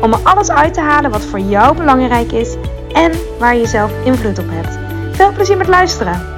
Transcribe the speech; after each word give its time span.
om 0.00 0.12
er 0.12 0.18
alles 0.22 0.50
uit 0.50 0.74
te 0.74 0.80
halen 0.80 1.10
wat 1.10 1.24
voor 1.24 1.38
jou 1.38 1.76
belangrijk 1.76 2.32
is 2.32 2.54
en 2.92 3.12
waar 3.38 3.56
je 3.56 3.66
zelf 3.66 3.92
invloed 4.04 4.38
op 4.38 4.48
hebt. 4.48 4.78
Veel 5.16 5.32
plezier 5.32 5.56
met 5.56 5.68
luisteren! 5.68 6.32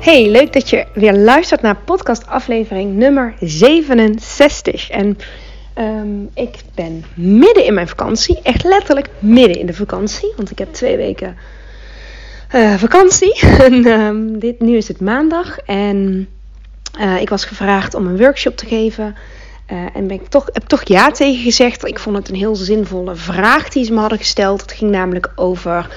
Hey, 0.00 0.30
leuk 0.30 0.52
dat 0.52 0.70
je 0.70 0.86
weer 0.94 1.14
luistert 1.14 1.62
naar 1.62 1.76
podcast 1.76 2.26
aflevering 2.26 2.96
nummer 2.96 3.34
67. 3.40 4.90
En 4.90 5.18
um, 5.78 6.30
ik 6.34 6.56
ben 6.74 7.04
midden 7.14 7.64
in 7.64 7.74
mijn 7.74 7.88
vakantie, 7.88 8.40
echt 8.42 8.64
letterlijk 8.64 9.08
midden 9.18 9.58
in 9.58 9.66
de 9.66 9.74
vakantie, 9.74 10.32
want 10.36 10.50
ik 10.50 10.58
heb 10.58 10.72
twee 10.72 10.96
weken 10.96 11.36
uh, 12.54 12.74
vakantie. 12.74 13.40
en, 13.64 13.86
um, 13.86 14.38
dit, 14.38 14.60
nu 14.60 14.76
is 14.76 14.88
het 14.88 15.00
maandag 15.00 15.58
en 15.58 16.28
uh, 17.00 17.20
ik 17.20 17.28
was 17.28 17.44
gevraagd 17.44 17.94
om 17.94 18.06
een 18.06 18.18
workshop 18.18 18.56
te 18.56 18.66
geven 18.66 19.16
uh, 19.72 19.78
en 19.92 20.06
ben 20.06 20.20
ik 20.20 20.26
toch, 20.28 20.48
heb 20.52 20.62
toch 20.62 20.82
ja 20.84 21.10
tegen 21.10 21.42
gezegd. 21.42 21.86
Ik 21.86 21.98
vond 21.98 22.16
het 22.16 22.28
een 22.28 22.34
heel 22.34 22.56
zinvolle 22.56 23.14
vraag 23.14 23.68
die 23.68 23.84
ze 23.84 23.92
me 23.92 24.00
hadden 24.00 24.18
gesteld. 24.18 24.60
Het 24.60 24.72
ging 24.72 24.90
namelijk 24.90 25.32
over. 25.34 25.88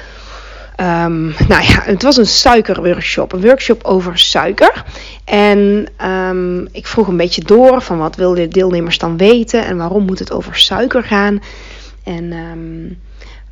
Um, 0.77 1.35
nou 1.47 1.63
ja, 1.63 1.81
het 1.83 2.03
was 2.03 2.17
een 2.17 2.27
suikerworkshop. 2.27 3.33
Een 3.33 3.41
workshop 3.41 3.83
over 3.83 4.19
suiker. 4.19 4.83
En 5.25 5.87
um, 6.05 6.67
ik 6.71 6.87
vroeg 6.87 7.07
een 7.07 7.17
beetje 7.17 7.43
door 7.43 7.81
van 7.81 7.97
wat 7.97 8.15
wilden 8.15 8.43
de 8.43 8.59
deelnemers 8.59 8.97
dan 8.97 9.17
weten 9.17 9.65
en 9.65 9.77
waarom 9.77 10.05
moet 10.05 10.19
het 10.19 10.31
over 10.31 10.55
suiker 10.55 11.03
gaan. 11.03 11.41
En 12.03 12.33
um, 12.33 12.99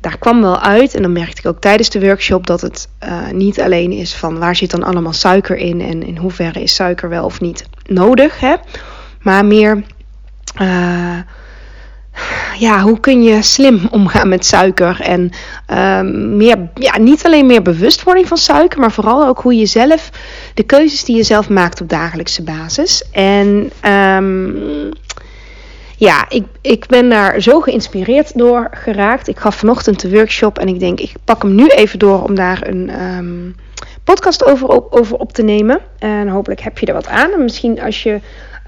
daar 0.00 0.18
kwam 0.18 0.40
wel 0.40 0.60
uit, 0.60 0.94
en 0.94 1.02
dan 1.02 1.12
merkte 1.12 1.40
ik 1.40 1.46
ook 1.46 1.60
tijdens 1.60 1.90
de 1.90 2.00
workshop 2.00 2.46
dat 2.46 2.60
het 2.60 2.88
uh, 3.04 3.30
niet 3.30 3.60
alleen 3.60 3.92
is 3.92 4.14
van 4.14 4.38
waar 4.38 4.56
zit 4.56 4.70
dan 4.70 4.82
allemaal 4.82 5.12
suiker 5.12 5.56
in 5.56 5.80
en 5.80 6.02
in 6.02 6.16
hoeverre 6.16 6.62
is 6.62 6.74
suiker 6.74 7.08
wel 7.08 7.24
of 7.24 7.40
niet 7.40 7.64
nodig, 7.86 8.40
hè? 8.40 8.54
maar 9.20 9.44
meer 9.44 9.82
uh, 10.60 11.18
ja, 12.58 12.80
hoe 12.80 13.00
kun 13.00 13.22
je 13.22 13.42
slim 13.42 13.88
omgaan 13.90 14.28
met 14.28 14.46
suiker? 14.46 15.00
En 15.00 15.30
uh, 15.70 16.00
meer, 16.36 16.56
ja, 16.74 16.98
niet 16.98 17.24
alleen 17.24 17.46
meer 17.46 17.62
bewustwording 17.62 18.28
van 18.28 18.36
suiker, 18.36 18.80
maar 18.80 18.92
vooral 18.92 19.26
ook 19.26 19.40
hoe 19.40 19.56
je 19.56 19.66
zelf 19.66 20.10
de 20.54 20.62
keuzes 20.62 21.04
die 21.04 21.16
je 21.16 21.22
zelf 21.22 21.48
maakt 21.48 21.80
op 21.80 21.88
dagelijkse 21.88 22.42
basis. 22.42 23.04
En 23.12 23.70
um, 23.84 24.92
ja, 25.96 26.24
ik, 26.28 26.44
ik 26.60 26.86
ben 26.86 27.08
daar 27.08 27.40
zo 27.40 27.60
geïnspireerd 27.60 28.38
door 28.38 28.68
geraakt. 28.70 29.28
Ik 29.28 29.38
gaf 29.38 29.54
vanochtend 29.54 30.00
de 30.00 30.10
workshop 30.10 30.58
en 30.58 30.68
ik 30.68 30.80
denk, 30.80 31.00
ik 31.00 31.12
pak 31.24 31.42
hem 31.42 31.54
nu 31.54 31.66
even 31.66 31.98
door 31.98 32.22
om 32.22 32.34
daar 32.34 32.66
een 32.66 33.02
um, 33.02 33.54
podcast 34.04 34.44
over 34.44 34.68
op, 34.68 34.92
over 34.92 35.16
op 35.16 35.32
te 35.32 35.42
nemen. 35.42 35.80
En 35.98 36.28
hopelijk 36.28 36.60
heb 36.60 36.78
je 36.78 36.86
er 36.86 36.94
wat 36.94 37.08
aan. 37.08 37.32
En 37.32 37.42
misschien 37.42 37.82
als 37.82 38.02
je 38.02 38.20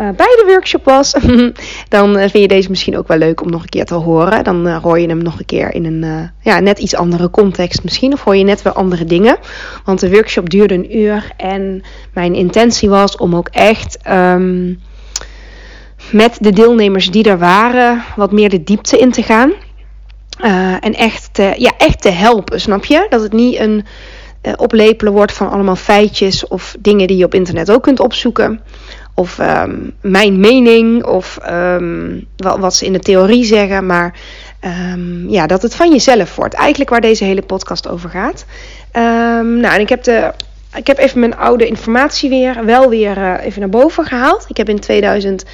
uh, 0.03 0.09
bij 0.09 0.27
de 0.27 0.45
workshop 0.47 0.85
was, 0.85 1.15
dan 1.89 2.11
uh, 2.11 2.21
vind 2.21 2.33
je 2.33 2.49
deze 2.49 2.71
misschien 2.71 2.99
ook 2.99 3.09
wel 3.09 3.19
leuk 3.19 3.43
om 3.43 3.51
nog 3.51 3.63
een 3.63 3.69
keer 3.69 3.85
te 3.85 3.95
horen. 3.95 4.45
Dan 4.45 4.69
hoor 4.69 5.01
je 5.01 5.09
hem 5.09 5.23
nog 5.23 5.39
een 5.39 5.45
keer 5.45 5.75
in 5.75 5.85
een 5.85 6.31
ja, 6.41 6.61
net 6.61 6.79
iets 6.79 6.95
andere 6.95 7.31
context 7.31 7.85
misschien. 7.85 8.13
Of 8.13 8.25
hoor 8.25 8.37
je 8.37 8.45
net 8.45 8.63
weer 8.63 8.73
andere 8.73 9.05
dingen. 9.05 9.37
Want 9.85 10.01
de 10.01 10.11
workshop 10.11 10.51
duurde 10.51 10.75
een 10.75 10.99
uur. 10.99 11.33
En 11.37 11.83
mijn 12.13 12.35
intentie 12.35 12.89
was 12.89 13.17
om 13.17 13.37
ook 13.37 13.49
echt 13.49 13.99
um, 14.09 14.81
met 16.11 16.37
de 16.41 16.53
deelnemers 16.53 17.11
die 17.11 17.25
er 17.25 17.39
waren, 17.39 18.03
wat 18.17 18.33
meer 18.33 18.49
de 18.49 18.65
diepte 18.65 18.99
in 18.99 19.11
te 19.11 19.23
gaan. 19.23 19.53
en 20.81 20.95
echt 20.95 21.29
te, 21.33 21.55
ja, 21.57 21.73
echt 21.79 22.03
te 22.03 22.11
helpen, 22.11 22.61
snap 22.61 22.85
je? 22.85 23.07
Dat 23.11 23.23
het 23.23 23.33
niet 23.33 23.59
een 23.59 23.85
oplepelen 24.57 25.13
wordt 25.13 25.33
van 25.33 25.51
allemaal 25.51 25.77
feitjes 25.77 26.49
of 26.49 26.77
dingen 26.79 27.07
die 27.07 27.17
je 27.17 27.25
op 27.25 27.35
internet 27.35 27.71
ook 27.71 27.83
kunt 27.83 28.01
opzoeken 28.01 28.61
of 29.15 29.39
um, 29.39 29.93
mijn 30.01 30.41
mening 30.41 31.05
of 31.05 31.39
um, 31.49 32.27
wat, 32.37 32.59
wat, 32.59 32.75
ze 32.75 32.87
in 32.87 32.93
de 32.93 32.99
theorie 32.99 33.45
zeggen, 33.45 33.87
maar 33.87 34.15
um, 34.65 35.29
ja, 35.29 35.47
dat 35.47 35.63
het 35.63 35.75
van 35.75 35.91
jezelf 35.91 36.37
wordt. 36.37 36.55
Eigenlijk 36.55 36.91
waar 36.91 37.01
deze 37.01 37.25
hele 37.25 37.43
podcast 37.43 37.89
over 37.89 38.11
gaat. 38.11 38.45
nou, 39.43 39.75
en 39.75 39.81
ik 39.81 39.89
heb, 39.89 40.03
de, 40.03 40.33
ik 40.75 40.87
heb 40.87 40.99
even 40.99 41.21
mijn 41.21 41.37
oude 41.37 41.67
informatie 41.67 42.29
weer, 42.29 42.65
wel 42.65 42.89
weer 42.89 43.19
uh, 43.19 43.35
even 43.45 43.61
naar 43.61 43.69
boven 43.69 44.05
gehaald. 44.05 44.45
Ik 44.49 44.57
heb 44.57 44.69
in 44.69 44.81
2000, 44.81 45.45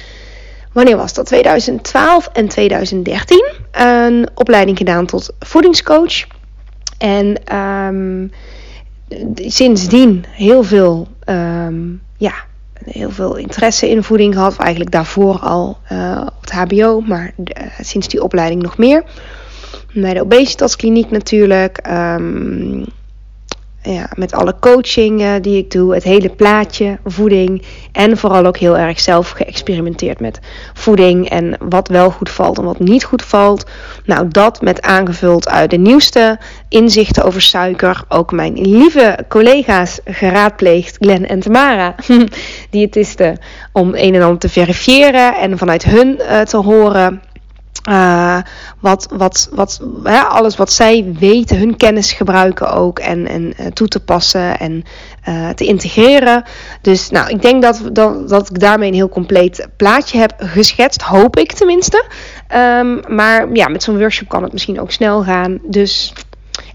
wanneer 0.73 0.97
was 0.97 1.13
dat? 1.13 1.25
2012 1.25 2.29
en 2.33 2.47
2013 2.47 3.45
een 3.71 4.29
opleiding 4.35 4.77
gedaan 4.77 5.05
tot 5.05 5.33
voedingscoach. 5.39 6.27
En 6.97 7.37
sindsdien 9.35 10.25
heel 10.29 10.63
veel, 10.63 11.07
ja 12.17 12.47
heel 12.85 13.09
veel 13.09 13.35
interesse 13.35 13.89
in 13.89 14.03
voeding 14.03 14.33
gehad. 14.33 14.57
Eigenlijk 14.57 14.91
daarvoor 14.91 15.39
al 15.39 15.77
uh, 15.91 16.21
op 16.25 16.41
het 16.41 16.51
HBO, 16.51 16.99
maar 16.99 17.33
uh, 17.37 17.63
sinds 17.79 18.07
die 18.07 18.23
opleiding 18.23 18.61
nog 18.61 18.77
meer. 18.77 19.03
Bij 19.93 20.13
de 20.13 20.21
obesitaskliniek 20.21 21.11
natuurlijk. 21.11 21.87
Um, 21.87 22.85
ja, 23.93 24.09
met 24.15 24.33
alle 24.33 24.55
coaching 24.59 25.21
uh, 25.21 25.33
die 25.41 25.57
ik 25.57 25.71
doe, 25.71 25.93
het 25.93 26.03
hele 26.03 26.29
plaatje, 26.29 26.97
voeding. 27.05 27.63
En 27.91 28.17
vooral 28.17 28.45
ook 28.45 28.57
heel 28.57 28.77
erg 28.77 28.99
zelf 28.99 29.29
geëxperimenteerd 29.29 30.19
met 30.19 30.39
voeding 30.73 31.29
en 31.29 31.55
wat 31.59 31.87
wel 31.87 32.11
goed 32.11 32.29
valt 32.29 32.57
en 32.57 32.63
wat 32.63 32.79
niet 32.79 33.03
goed 33.03 33.23
valt. 33.23 33.65
Nou, 34.05 34.27
dat 34.27 34.61
met 34.61 34.81
aangevuld 34.81 35.49
uit 35.49 35.69
de 35.69 35.77
nieuwste 35.77 36.39
inzichten 36.69 37.23
over 37.23 37.41
suiker. 37.41 38.03
Ook 38.07 38.31
mijn 38.31 38.61
lieve 38.61 39.17
collega's 39.27 39.99
geraadpleegd, 40.05 40.97
Glenn 40.99 41.27
en 41.27 41.39
Tamara, 41.39 41.95
diëtisten, 42.69 43.37
om 43.71 43.95
een 43.95 44.15
en 44.15 44.21
ander 44.21 44.39
te 44.39 44.49
verifiëren 44.49 45.35
en 45.35 45.57
vanuit 45.57 45.83
hun 45.83 46.19
uh, 46.19 46.41
te 46.41 46.57
horen 46.57 47.21
uh, 47.89 48.37
wat, 48.79 49.07
wat, 49.11 49.49
wat, 49.51 49.79
alles 50.29 50.55
wat 50.55 50.71
zij 50.71 51.15
weten, 51.19 51.57
hun 51.57 51.77
kennis 51.77 52.11
gebruiken 52.11 52.73
ook 52.73 52.99
en, 52.99 53.27
en 53.27 53.53
uh, 53.59 53.67
toe 53.67 53.87
te 53.87 53.99
passen 53.99 54.59
en 54.59 54.83
uh, 55.27 55.49
te 55.49 55.65
integreren. 55.65 56.43
Dus 56.81 57.09
nou, 57.09 57.29
ik 57.29 57.41
denk 57.41 57.61
dat, 57.61 57.81
dat, 57.91 58.29
dat 58.29 58.49
ik 58.49 58.59
daarmee 58.59 58.87
een 58.87 58.95
heel 58.95 59.09
compleet 59.09 59.67
plaatje 59.77 60.19
heb 60.19 60.33
geschetst, 60.37 61.01
hoop 61.01 61.37
ik 61.37 61.51
tenminste. 61.51 62.05
Um, 62.55 62.99
maar 63.07 63.47
ja, 63.53 63.67
met 63.67 63.83
zo'n 63.83 63.97
workshop 63.97 64.27
kan 64.27 64.43
het 64.43 64.53
misschien 64.53 64.79
ook 64.79 64.91
snel 64.91 65.23
gaan. 65.23 65.59
Dus 65.63 66.13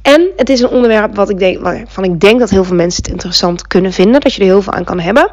en 0.04 0.30
het 0.36 0.48
is 0.48 0.60
een 0.60 0.68
onderwerp 0.68 1.16
wat 1.16 1.30
ik 1.30 1.38
denk, 1.38 1.62
waarvan 1.62 2.04
ik 2.04 2.20
denk 2.20 2.38
dat 2.38 2.50
heel 2.50 2.64
veel 2.64 2.76
mensen 2.76 3.02
het 3.02 3.12
interessant 3.12 3.66
kunnen 3.66 3.92
vinden. 3.92 4.20
Dat 4.20 4.34
je 4.34 4.40
er 4.40 4.46
heel 4.46 4.62
veel 4.62 4.72
aan 4.72 4.84
kan 4.84 5.00
hebben. 5.00 5.30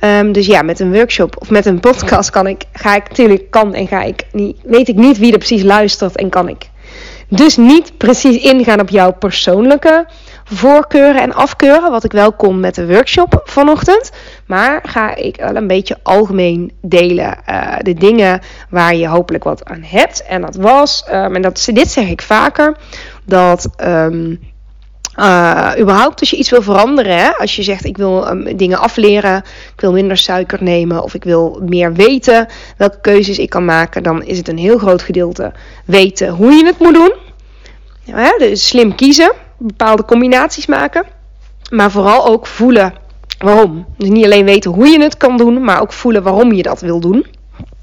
Um, 0.00 0.32
dus 0.32 0.46
ja, 0.46 0.62
met 0.62 0.80
een 0.80 0.92
workshop 0.92 1.36
of 1.38 1.50
met 1.50 1.66
een 1.66 1.80
podcast 1.80 2.30
kan 2.30 2.46
ik, 2.46 2.62
ga 2.72 2.94
ik 2.94 3.08
natuurlijk, 3.08 3.50
kan 3.50 3.74
en 3.74 3.86
ga 3.86 4.02
ik 4.02 4.24
niet, 4.32 4.56
weet 4.62 4.88
ik 4.88 4.96
niet 4.96 5.18
wie 5.18 5.32
er 5.32 5.38
precies 5.38 5.62
luistert 5.62 6.16
en 6.16 6.28
kan 6.28 6.48
ik. 6.48 6.68
Dus 7.28 7.56
niet 7.56 7.92
precies 7.96 8.42
ingaan 8.42 8.80
op 8.80 8.88
jouw 8.88 9.12
persoonlijke 9.12 10.06
voorkeuren 10.44 11.22
en 11.22 11.34
afkeuren, 11.34 11.90
wat 11.90 12.04
ik 12.04 12.12
wel 12.12 12.32
kon 12.32 12.60
met 12.60 12.74
de 12.74 12.86
workshop 12.86 13.40
vanochtend. 13.44 14.10
Maar 14.48 14.80
ga 14.82 15.14
ik 15.14 15.36
wel 15.36 15.56
een 15.56 15.66
beetje 15.66 15.98
algemeen 16.02 16.72
delen 16.80 17.38
uh, 17.48 17.76
de 17.78 17.94
dingen 17.94 18.40
waar 18.70 18.94
je 18.94 19.08
hopelijk 19.08 19.44
wat 19.44 19.64
aan 19.64 19.82
hebt. 19.82 20.22
En 20.22 20.40
dat 20.40 20.56
was, 20.56 21.04
um, 21.12 21.34
en 21.34 21.42
dat, 21.42 21.68
dit 21.72 21.90
zeg 21.90 22.08
ik 22.08 22.22
vaker, 22.22 22.76
dat 23.24 23.68
um, 23.84 24.40
uh, 25.18 25.72
überhaupt 25.78 26.20
als 26.20 26.30
je 26.30 26.36
iets 26.36 26.50
wil 26.50 26.62
veranderen, 26.62 27.16
hè? 27.16 27.36
als 27.36 27.56
je 27.56 27.62
zegt 27.62 27.84
ik 27.84 27.96
wil 27.96 28.28
um, 28.28 28.56
dingen 28.56 28.78
afleren, 28.78 29.36
ik 29.74 29.80
wil 29.80 29.92
minder 29.92 30.16
suiker 30.16 30.62
nemen 30.62 31.02
of 31.02 31.14
ik 31.14 31.24
wil 31.24 31.60
meer 31.64 31.92
weten 31.92 32.46
welke 32.76 33.00
keuzes 33.00 33.38
ik 33.38 33.50
kan 33.50 33.64
maken, 33.64 34.02
dan 34.02 34.22
is 34.22 34.38
het 34.38 34.48
een 34.48 34.58
heel 34.58 34.78
groot 34.78 35.02
gedeelte 35.02 35.52
weten 35.84 36.28
hoe 36.28 36.52
je 36.52 36.66
het 36.66 36.78
moet 36.78 36.94
doen. 36.94 37.12
Ja, 38.02 38.38
dus 38.38 38.66
slim 38.66 38.94
kiezen, 38.94 39.32
bepaalde 39.58 40.04
combinaties 40.04 40.66
maken, 40.66 41.04
maar 41.70 41.90
vooral 41.90 42.26
ook 42.26 42.46
voelen 42.46 43.06
waarom. 43.38 43.86
Dus 43.96 44.08
niet 44.08 44.24
alleen 44.24 44.44
weten 44.44 44.70
hoe 44.70 44.88
je 44.88 45.02
het 45.02 45.16
kan 45.16 45.36
doen, 45.36 45.64
maar 45.64 45.80
ook 45.80 45.92
voelen 45.92 46.22
waarom 46.22 46.52
je 46.52 46.62
dat 46.62 46.80
wil 46.80 47.00
doen. 47.00 47.26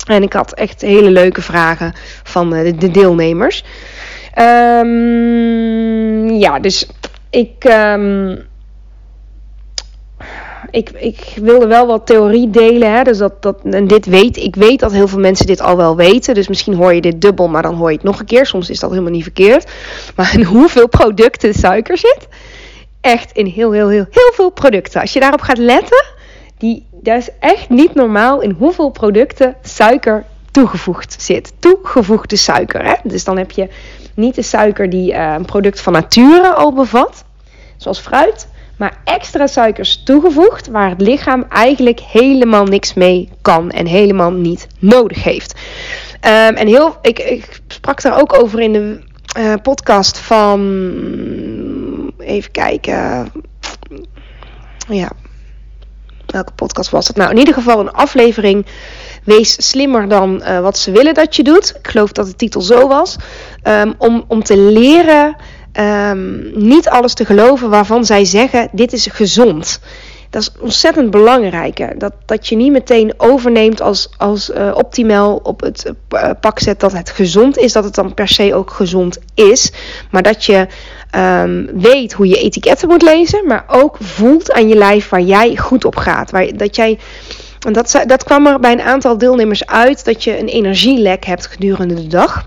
En 0.07 0.23
ik 0.23 0.33
had 0.33 0.53
echt 0.53 0.81
hele 0.81 1.09
leuke 1.09 1.41
vragen 1.41 1.93
van 2.23 2.49
de, 2.49 2.75
de 2.75 2.91
deelnemers. 2.91 3.63
Um, 4.39 6.29
ja, 6.29 6.59
dus 6.59 6.87
ik, 7.29 7.63
um, 7.63 8.45
ik, 10.71 10.89
ik 10.89 11.33
wilde 11.41 11.67
wel 11.67 11.87
wat 11.87 12.05
theorie 12.05 12.49
delen. 12.49 12.93
Hè, 12.93 13.03
dus 13.03 13.17
dat, 13.17 13.41
dat, 13.41 13.57
en 13.63 13.87
dit 13.87 14.05
weet, 14.05 14.37
ik 14.37 14.55
weet 14.55 14.79
dat 14.79 14.91
heel 14.91 15.07
veel 15.07 15.19
mensen 15.19 15.45
dit 15.45 15.61
al 15.61 15.77
wel 15.77 15.95
weten. 15.95 16.33
Dus 16.33 16.47
misschien 16.47 16.75
hoor 16.75 16.93
je 16.93 17.01
dit 17.01 17.21
dubbel, 17.21 17.47
maar 17.47 17.61
dan 17.61 17.75
hoor 17.75 17.89
je 17.89 17.95
het 17.95 18.05
nog 18.05 18.19
een 18.19 18.25
keer. 18.25 18.45
Soms 18.45 18.69
is 18.69 18.79
dat 18.79 18.89
helemaal 18.89 19.11
niet 19.11 19.23
verkeerd. 19.23 19.71
Maar 20.15 20.35
hoeveel 20.53 20.87
producten 20.87 21.53
suiker 21.53 21.97
zit? 21.97 22.27
Echt 23.05 23.31
in 23.31 23.45
heel, 23.45 23.71
heel, 23.71 23.89
heel, 23.89 24.05
heel 24.09 24.31
veel 24.33 24.49
producten. 24.49 25.01
Als 25.01 25.13
je 25.13 25.19
daarop 25.19 25.41
gaat 25.41 25.57
letten, 25.57 26.05
die, 26.57 26.85
dat 26.91 27.17
is 27.17 27.29
echt 27.39 27.69
niet 27.69 27.93
normaal 27.95 28.41
in 28.41 28.55
hoeveel 28.57 28.89
producten 28.89 29.55
suiker 29.61 30.25
toegevoegd 30.51 31.21
zit. 31.21 31.53
Toegevoegde 31.59 32.35
suiker. 32.35 32.85
Hè? 32.85 32.93
Dus 33.03 33.23
dan 33.23 33.37
heb 33.37 33.51
je 33.51 33.67
niet 34.13 34.35
de 34.35 34.41
suiker 34.41 34.89
die 34.89 35.11
uh, 35.11 35.33
een 35.37 35.45
product 35.45 35.81
van 35.81 35.93
nature 35.93 36.53
al 36.53 36.73
bevat, 36.73 37.23
zoals 37.77 37.99
fruit, 37.99 38.47
maar 38.77 38.97
extra 39.03 39.47
suikers 39.47 40.03
toegevoegd 40.03 40.67
waar 40.67 40.89
het 40.89 41.01
lichaam 41.01 41.45
eigenlijk 41.49 41.99
helemaal 41.99 42.65
niks 42.65 42.93
mee 42.93 43.29
kan 43.41 43.71
en 43.71 43.85
helemaal 43.85 44.31
niet 44.31 44.67
nodig 44.79 45.23
heeft. 45.23 45.53
Um, 46.21 46.55
en 46.55 46.67
heel, 46.67 46.95
ik, 47.01 47.19
ik, 47.19 47.59
sprak 47.67 48.01
daar 48.01 48.19
ook 48.19 48.33
over 48.33 48.59
in 48.59 48.73
de 48.73 48.99
uh, 49.37 49.53
podcast 49.61 50.17
van. 50.17 50.59
Even 52.25 52.51
kijken. 52.51 53.31
Ja. 54.89 55.11
Welke 56.25 56.51
podcast 56.51 56.89
was 56.89 57.07
het? 57.07 57.15
Nou, 57.15 57.31
in 57.31 57.37
ieder 57.37 57.53
geval 57.53 57.79
een 57.79 57.91
aflevering. 57.91 58.65
Wees 59.23 59.69
slimmer 59.69 60.07
dan 60.07 60.41
uh, 60.41 60.59
wat 60.59 60.77
ze 60.77 60.91
willen 60.91 61.13
dat 61.13 61.35
je 61.35 61.43
doet. 61.43 61.75
Ik 61.79 61.87
geloof 61.87 62.11
dat 62.11 62.25
de 62.25 62.35
titel 62.35 62.61
zo 62.61 62.87
was. 62.87 63.15
Um, 63.63 63.93
om, 63.97 64.25
om 64.27 64.43
te 64.43 64.57
leren 64.57 65.35
um, 65.79 66.51
niet 66.55 66.89
alles 66.89 67.13
te 67.13 67.25
geloven 67.25 67.69
waarvan 67.69 68.05
zij 68.05 68.25
zeggen: 68.25 68.69
dit 68.71 68.93
is 68.93 69.05
gezond. 69.05 69.79
Dat 70.29 70.41
is 70.41 70.51
ontzettend 70.59 71.11
belangrijk. 71.11 71.99
Dat, 71.99 72.13
dat 72.25 72.47
je 72.47 72.55
niet 72.55 72.71
meteen 72.71 73.13
overneemt 73.17 73.81
als, 73.81 74.09
als 74.17 74.49
uh, 74.49 74.71
optimaal 74.73 75.35
op 75.35 75.61
het 75.61 75.93
uh, 76.09 76.29
pak 76.39 76.59
zet 76.59 76.79
dat 76.79 76.91
het 76.91 77.09
gezond 77.09 77.57
is, 77.57 77.73
dat 77.73 77.83
het 77.83 77.95
dan 77.95 78.13
per 78.13 78.27
se 78.27 78.55
ook 78.55 78.71
gezond 78.71 79.17
is. 79.33 79.71
Maar 80.11 80.23
dat 80.23 80.45
je 80.45 80.67
um, 81.17 81.69
weet 81.73 82.13
hoe 82.13 82.27
je 82.27 82.41
etiketten 82.41 82.87
moet 82.87 83.01
lezen, 83.01 83.47
maar 83.47 83.63
ook 83.67 83.97
voelt 83.99 84.51
aan 84.51 84.67
je 84.67 84.75
lijf 84.75 85.09
waar 85.09 85.21
jij 85.21 85.57
goed 85.57 85.85
op 85.85 85.95
gaat. 85.95 86.31
Waar, 86.31 86.57
dat 86.57 86.75
jij. 86.75 86.99
En 87.67 87.73
dat, 87.73 88.03
dat 88.05 88.23
kwam 88.23 88.47
er 88.47 88.59
bij 88.59 88.71
een 88.71 88.81
aantal 88.81 89.17
deelnemers 89.17 89.65
uit 89.65 90.05
dat 90.05 90.23
je 90.23 90.39
een 90.39 90.47
energielek 90.47 91.25
hebt 91.25 91.47
gedurende 91.47 91.93
de 91.93 92.07
dag. 92.07 92.45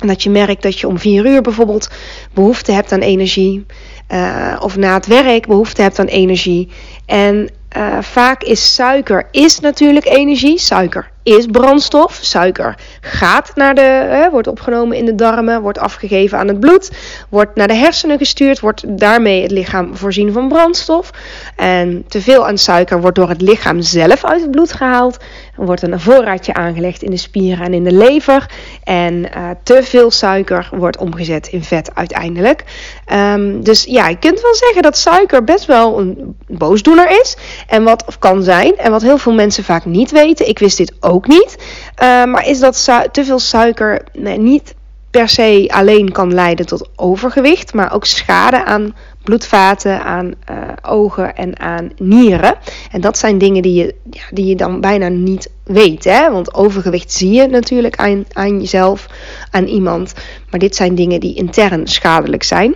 En 0.00 0.08
dat 0.08 0.22
je 0.22 0.30
merkt 0.30 0.62
dat 0.62 0.78
je 0.78 0.88
om 0.88 0.98
vier 0.98 1.26
uur 1.26 1.40
bijvoorbeeld 1.40 1.88
behoefte 2.34 2.72
hebt 2.72 2.92
aan 2.92 3.00
energie. 3.00 3.66
Uh, 4.08 4.56
of 4.60 4.76
na 4.76 4.94
het 4.94 5.06
werk 5.06 5.46
behoefte 5.46 5.82
hebt 5.82 5.98
aan 5.98 6.06
energie. 6.06 6.68
En 7.06 7.50
uh, 7.76 7.98
vaak 8.00 8.42
is 8.42 8.74
suiker 8.74 9.28
is 9.30 9.60
natuurlijk 9.60 10.06
energie. 10.06 10.58
Suiker 10.58 11.11
is 11.22 11.46
brandstof. 11.46 12.18
Suiker 12.22 12.74
gaat 13.00 13.52
naar 13.54 13.74
de, 13.74 14.28
wordt 14.30 14.46
opgenomen 14.46 14.96
in 14.96 15.04
de 15.04 15.14
darmen, 15.14 15.62
wordt 15.62 15.78
afgegeven 15.78 16.38
aan 16.38 16.48
het 16.48 16.60
bloed, 16.60 16.90
wordt 17.28 17.56
naar 17.56 17.68
de 17.68 17.74
hersenen 17.74 18.18
gestuurd, 18.18 18.60
wordt 18.60 18.98
daarmee 18.98 19.42
het 19.42 19.50
lichaam 19.50 19.96
voorzien 19.96 20.32
van 20.32 20.48
brandstof. 20.48 21.10
En 21.56 22.04
te 22.08 22.20
veel 22.20 22.46
aan 22.46 22.58
suiker 22.58 23.00
wordt 23.00 23.16
door 23.16 23.28
het 23.28 23.42
lichaam 23.42 23.80
zelf 23.80 24.24
uit 24.24 24.40
het 24.40 24.50
bloed 24.50 24.72
gehaald. 24.72 25.16
Er 25.58 25.66
wordt 25.66 25.82
een 25.82 26.00
voorraadje 26.00 26.54
aangelegd 26.54 27.02
in 27.02 27.10
de 27.10 27.16
spieren 27.16 27.64
en 27.64 27.74
in 27.74 27.84
de 27.84 27.92
lever. 27.92 28.50
En 28.84 29.14
uh, 29.14 29.50
te 29.62 29.82
veel 29.82 30.10
suiker 30.10 30.68
wordt 30.72 30.96
omgezet 30.96 31.46
in 31.46 31.62
vet 31.62 31.94
uiteindelijk. 31.94 32.64
Um, 33.12 33.64
dus 33.64 33.84
ja, 33.84 34.08
je 34.08 34.18
kunt 34.18 34.40
wel 34.40 34.54
zeggen 34.54 34.82
dat 34.82 34.96
suiker 34.96 35.44
best 35.44 35.64
wel 35.64 35.98
een 35.98 36.36
boosdoener 36.46 37.20
is. 37.20 37.36
En 37.66 37.84
wat 37.84 38.04
of 38.06 38.18
kan 38.18 38.42
zijn. 38.42 38.76
En 38.76 38.90
wat 38.90 39.02
heel 39.02 39.18
veel 39.18 39.32
mensen 39.32 39.64
vaak 39.64 39.84
niet 39.84 40.10
weten. 40.10 40.48
Ik 40.48 40.58
wist 40.58 40.76
dit 40.76 40.92
ook 41.00 41.26
niet. 41.26 41.56
Uh, 42.02 42.24
maar 42.24 42.46
is 42.46 42.58
dat 42.58 42.90
te 43.12 43.24
veel 43.24 43.38
suiker 43.38 44.04
niet 44.36 44.74
per 45.10 45.28
se 45.28 45.68
alleen 45.68 46.12
kan 46.12 46.34
leiden 46.34 46.66
tot 46.66 46.88
overgewicht. 46.96 47.74
Maar 47.74 47.94
ook 47.94 48.04
schade 48.04 48.64
aan 48.64 48.94
bloedvaten, 49.24 50.04
aan 50.04 50.34
uh, 50.50 50.56
ogen 50.82 51.36
en 51.36 51.60
aan 51.60 51.92
nieren. 51.98 52.54
En 52.90 53.00
dat 53.00 53.18
zijn 53.18 53.38
dingen 53.38 53.62
die 53.62 53.74
je, 53.74 53.94
ja, 54.10 54.22
die 54.30 54.46
je 54.46 54.56
dan 54.56 54.80
bijna 54.80 55.08
niet 55.08 55.50
weet. 55.64 56.04
Hè? 56.04 56.30
Want 56.30 56.54
overgewicht 56.54 57.12
zie 57.12 57.32
je 57.32 57.46
natuurlijk 57.46 57.96
aan, 57.96 58.24
aan 58.32 58.60
jezelf, 58.60 59.06
aan 59.50 59.66
iemand. 59.66 60.12
Maar 60.50 60.60
dit 60.60 60.76
zijn 60.76 60.94
dingen 60.94 61.20
die 61.20 61.34
intern 61.34 61.86
schadelijk 61.86 62.42
zijn. 62.42 62.74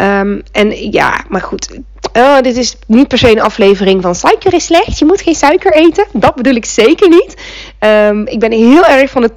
Um, 0.00 0.42
en 0.52 0.90
ja, 0.92 1.24
maar 1.28 1.40
goed. 1.40 1.78
Uh, 2.16 2.40
dit 2.40 2.56
is 2.56 2.76
niet 2.86 3.08
per 3.08 3.18
se 3.18 3.30
een 3.30 3.40
aflevering 3.40 4.02
van 4.02 4.14
suiker 4.14 4.54
is 4.54 4.64
slecht. 4.64 4.98
Je 4.98 5.04
moet 5.04 5.20
geen 5.20 5.34
suiker 5.34 5.72
eten. 5.72 6.06
Dat 6.12 6.34
bedoel 6.34 6.54
ik 6.54 6.64
zeker 6.64 7.08
niet. 7.08 7.34
Um, 7.80 8.26
ik 8.26 8.38
ben 8.38 8.52
heel 8.52 8.84
erg 8.84 9.10
van 9.10 9.22
de 9.22 9.30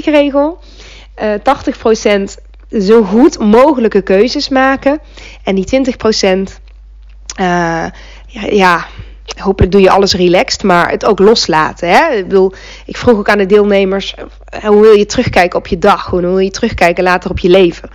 80-20 0.00 0.04
regel. 0.04 0.58
Uh, 1.22 1.34
80% 2.38 2.44
zo 2.70 3.02
goed 3.02 3.38
mogelijke 3.38 4.02
keuzes 4.02 4.48
maken. 4.48 4.98
En 5.44 5.54
die 5.54 5.84
20% 6.46 6.64
uh, 7.40 7.86
ja, 8.26 8.46
ja, 8.50 8.86
hopelijk 9.38 9.72
doe 9.72 9.80
je 9.80 9.90
alles 9.90 10.14
relaxed, 10.14 10.62
maar 10.62 10.90
het 10.90 11.04
ook 11.04 11.18
loslaten. 11.18 11.88
Hè? 11.88 12.14
Ik, 12.14 12.28
bedoel, 12.28 12.52
ik 12.86 12.96
vroeg 12.96 13.18
ook 13.18 13.28
aan 13.28 13.38
de 13.38 13.46
deelnemers: 13.46 14.14
hoe 14.64 14.80
wil 14.80 14.92
je 14.92 15.06
terugkijken 15.06 15.58
op 15.58 15.66
je 15.66 15.78
dag? 15.78 16.06
Hoe 16.06 16.20
wil 16.20 16.38
je 16.38 16.50
terugkijken 16.50 17.04
later 17.04 17.30
op 17.30 17.38
je 17.38 17.48
leven? 17.48 17.90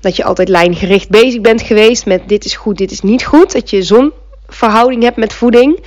Dat 0.00 0.16
je 0.16 0.24
altijd 0.24 0.48
lijngericht 0.48 1.08
bezig 1.08 1.40
bent 1.40 1.62
geweest 1.62 2.06
met 2.06 2.28
dit 2.28 2.44
is 2.44 2.56
goed, 2.56 2.78
dit 2.78 2.90
is 2.90 3.00
niet 3.00 3.24
goed. 3.24 3.52
Dat 3.52 3.70
je 3.70 3.82
zo'n 3.82 4.12
verhouding 4.48 5.02
hebt 5.02 5.16
met 5.16 5.32
voeding. 5.32 5.84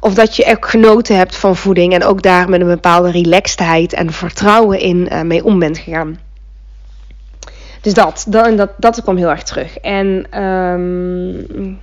Of 0.00 0.14
dat 0.14 0.36
je 0.36 0.46
ook 0.46 0.68
genoten 0.68 1.16
hebt 1.16 1.36
van 1.36 1.56
voeding 1.56 1.94
en 1.94 2.04
ook 2.04 2.22
daar 2.22 2.48
met 2.48 2.60
een 2.60 2.66
bepaalde 2.66 3.10
relaxedheid 3.10 3.92
en 3.92 4.12
vertrouwen 4.12 4.80
in 4.80 5.08
uh, 5.12 5.20
mee 5.20 5.44
om 5.44 5.58
bent 5.58 5.78
gegaan. 5.78 6.18
Dus 7.80 7.94
dat, 7.94 8.24
dat, 8.28 8.56
dat, 8.56 8.70
dat 8.76 9.02
kwam 9.02 9.16
heel 9.16 9.30
erg 9.30 9.42
terug. 9.42 9.78
En 9.78 10.42
um, 10.42 11.78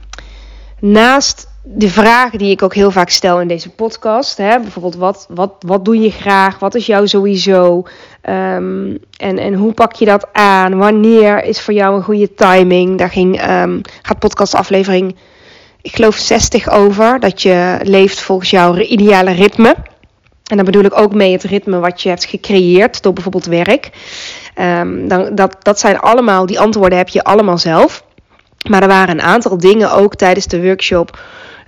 naast 0.79 1.47
de 1.67 1.89
vragen 1.89 2.37
die 2.37 2.51
ik 2.51 2.63
ook 2.63 2.75
heel 2.75 2.91
vaak 2.91 3.09
stel 3.09 3.41
in 3.41 3.47
deze 3.47 3.69
podcast. 3.69 4.37
Hè, 4.37 4.59
bijvoorbeeld, 4.59 4.95
wat, 4.95 5.25
wat, 5.29 5.51
wat 5.59 5.85
doe 5.85 5.99
je 5.99 6.11
graag? 6.11 6.59
Wat 6.59 6.75
is 6.75 6.85
jou 6.85 7.07
sowieso? 7.07 7.83
Um, 8.29 8.97
en, 9.17 9.37
en 9.37 9.53
hoe 9.53 9.73
pak 9.73 9.93
je 9.93 10.05
dat 10.05 10.27
aan? 10.31 10.77
Wanneer 10.77 11.43
is 11.43 11.61
voor 11.61 11.73
jou 11.73 11.95
een 11.95 12.03
goede 12.03 12.33
timing? 12.33 12.97
Daar 12.97 13.09
ging, 13.09 13.49
um, 13.49 13.81
gaat 14.01 14.19
podcastaflevering, 14.19 15.15
ik 15.81 15.95
geloof 15.95 16.15
60 16.15 16.69
over. 16.69 17.19
Dat 17.19 17.41
je 17.41 17.79
leeft 17.83 18.21
volgens 18.21 18.49
jouw 18.49 18.75
ideale 18.75 19.31
ritme. 19.31 19.75
En 20.45 20.55
dan 20.55 20.65
bedoel 20.65 20.83
ik 20.83 20.99
ook 20.99 21.13
mee 21.13 21.31
het 21.31 21.43
ritme 21.43 21.79
wat 21.79 22.01
je 22.01 22.09
hebt 22.09 22.25
gecreëerd 22.25 23.03
door 23.03 23.13
bijvoorbeeld 23.13 23.45
werk. 23.45 23.89
Um, 24.61 25.07
dan, 25.07 25.35
dat, 25.35 25.55
dat 25.61 25.79
zijn 25.79 25.99
allemaal, 25.99 26.45
die 26.45 26.59
antwoorden 26.59 26.97
heb 26.97 27.09
je 27.09 27.23
allemaal 27.23 27.57
zelf. 27.57 28.03
Maar 28.69 28.81
er 28.81 28.87
waren 28.87 29.19
een 29.19 29.25
aantal 29.25 29.57
dingen 29.57 29.91
ook 29.91 30.15
tijdens 30.15 30.45
de 30.45 30.61
workshop 30.61 31.19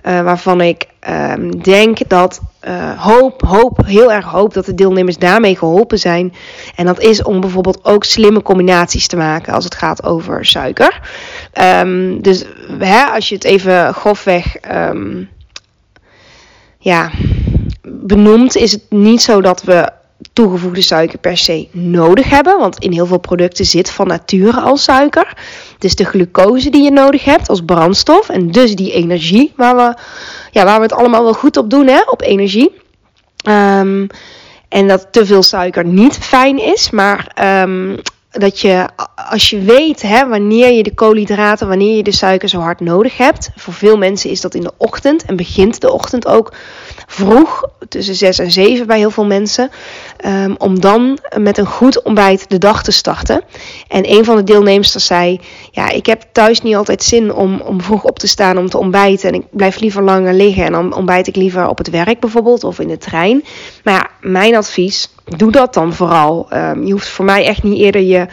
uh, 0.02 0.22
waarvan 0.22 0.60
ik 0.60 0.86
um, 1.30 1.62
denk 1.62 2.08
dat 2.08 2.40
uh, 2.68 3.04
hoop, 3.04 3.42
hoop, 3.42 3.86
heel 3.86 4.12
erg 4.12 4.24
hoop 4.24 4.54
dat 4.54 4.64
de 4.64 4.74
deelnemers 4.74 5.18
daarmee 5.18 5.56
geholpen 5.56 5.98
zijn. 5.98 6.34
En 6.76 6.86
dat 6.86 7.00
is 7.00 7.22
om 7.22 7.40
bijvoorbeeld 7.40 7.84
ook 7.84 8.04
slimme 8.04 8.42
combinaties 8.42 9.06
te 9.06 9.16
maken 9.16 9.52
als 9.52 9.64
het 9.64 9.74
gaat 9.74 10.04
over 10.04 10.44
suiker. 10.44 11.00
Um, 11.80 12.22
dus 12.22 12.44
hè, 12.78 13.04
als 13.04 13.28
je 13.28 13.34
het 13.34 13.44
even 13.44 13.94
grofweg 13.94 14.56
ja, 16.78 17.10
benoemt, 17.82 18.56
is 18.56 18.72
het 18.72 18.82
niet 18.88 19.22
zo 19.22 19.40
dat 19.40 19.62
we 19.62 19.90
toegevoegde 20.32 20.82
suiker 20.82 21.18
per 21.18 21.36
se 21.36 21.68
nodig 21.72 22.28
hebben. 22.28 22.58
Want 22.58 22.78
in 22.78 22.92
heel 22.92 23.06
veel 23.06 23.18
producten 23.18 23.64
zit 23.64 23.90
van 23.90 24.06
nature 24.06 24.60
al 24.60 24.76
suiker. 24.76 25.36
Dus 25.78 25.94
de 25.94 26.04
glucose 26.04 26.70
die 26.70 26.82
je 26.82 26.90
nodig 26.90 27.24
hebt 27.24 27.48
als 27.48 27.60
brandstof. 27.60 28.28
En 28.28 28.50
dus 28.50 28.76
die 28.76 28.92
energie 28.92 29.52
waar 29.56 29.76
we, 29.76 29.94
ja, 30.50 30.64
waar 30.64 30.76
we 30.76 30.82
het 30.82 30.92
allemaal 30.92 31.22
wel 31.22 31.34
goed 31.34 31.56
op 31.56 31.70
doen, 31.70 31.86
hè, 31.86 32.00
op 32.06 32.22
energie. 32.22 32.72
Um, 33.48 34.06
en 34.68 34.88
dat 34.88 35.08
te 35.10 35.26
veel 35.26 35.42
suiker 35.42 35.84
niet 35.84 36.18
fijn 36.18 36.58
is. 36.58 36.90
Maar 36.90 37.36
um, 37.62 37.98
dat 38.30 38.60
je, 38.60 38.88
als 39.30 39.50
je 39.50 39.60
weet 39.60 40.02
hè, 40.02 40.28
wanneer 40.28 40.72
je 40.72 40.82
de 40.82 40.94
koolhydraten, 40.94 41.68
wanneer 41.68 41.96
je 41.96 42.02
de 42.02 42.12
suiker 42.12 42.48
zo 42.48 42.60
hard 42.60 42.80
nodig 42.80 43.16
hebt. 43.16 43.50
Voor 43.56 43.74
veel 43.74 43.96
mensen 43.96 44.30
is 44.30 44.40
dat 44.40 44.54
in 44.54 44.62
de 44.62 44.72
ochtend 44.76 45.24
en 45.24 45.36
begint 45.36 45.80
de 45.80 45.92
ochtend 45.92 46.26
ook 46.26 46.52
vroeg, 47.06 47.68
tussen 47.88 48.14
6 48.14 48.38
en 48.38 48.50
7 48.50 48.86
bij 48.86 48.98
heel 48.98 49.10
veel 49.10 49.24
mensen. 49.24 49.70
Um, 50.26 50.54
om 50.58 50.80
dan 50.80 51.18
met 51.36 51.58
een 51.58 51.66
goed 51.66 52.02
ontbijt 52.02 52.50
de 52.50 52.58
dag 52.58 52.82
te 52.82 52.92
starten. 52.92 53.42
En 53.88 54.10
een 54.10 54.24
van 54.24 54.36
de 54.36 54.44
deelnemers 54.44 54.92
zei: 54.92 55.40
Ja, 55.70 55.88
ik 55.90 56.06
heb 56.06 56.22
thuis 56.32 56.62
niet 56.62 56.76
altijd 56.76 57.02
zin 57.02 57.32
om, 57.32 57.60
om 57.60 57.82
vroeg 57.82 58.04
op 58.04 58.18
te 58.18 58.26
staan 58.26 58.58
om 58.58 58.70
te 58.70 58.78
ontbijten. 58.78 59.28
En 59.28 59.34
ik 59.34 59.44
blijf 59.50 59.80
liever 59.80 60.02
langer 60.02 60.34
liggen. 60.34 60.64
En 60.64 60.72
dan 60.72 60.94
ontbijt 60.94 61.26
ik 61.26 61.36
liever 61.36 61.68
op 61.68 61.78
het 61.78 61.90
werk 61.90 62.20
bijvoorbeeld 62.20 62.64
of 62.64 62.78
in 62.78 62.88
de 62.88 62.98
trein. 62.98 63.44
Maar 63.84 63.94
ja, 63.94 64.10
mijn 64.20 64.56
advies 64.56 65.08
doe 65.36 65.50
dat 65.50 65.74
dan 65.74 65.92
vooral. 65.92 66.48
Um, 66.52 66.86
je 66.86 66.92
hoeft 66.92 67.08
voor 67.08 67.24
mij 67.24 67.46
echt 67.46 67.62
niet 67.62 67.78
eerder 67.78 68.02
je 68.02 68.26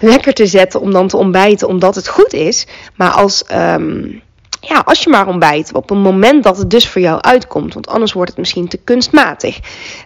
lekker 0.00 0.34
te 0.34 0.46
zetten 0.46 0.80
om 0.80 0.92
dan 0.92 1.08
te 1.08 1.16
ontbijten, 1.16 1.68
omdat 1.68 1.94
het 1.94 2.08
goed 2.08 2.32
is. 2.32 2.66
Maar 2.94 3.10
als, 3.10 3.44
um, 3.52 4.22
ja, 4.60 4.82
als 4.84 5.02
je 5.02 5.10
maar 5.10 5.26
ontbijt, 5.26 5.72
op 5.74 5.90
een 5.90 6.00
moment 6.00 6.44
dat 6.44 6.58
het 6.58 6.70
dus 6.70 6.88
voor 6.88 7.00
jou 7.00 7.20
uitkomt. 7.20 7.74
Want 7.74 7.88
anders 7.88 8.12
wordt 8.12 8.30
het 8.30 8.38
misschien 8.38 8.68
te 8.68 8.76
kunstmatig. 8.84 9.58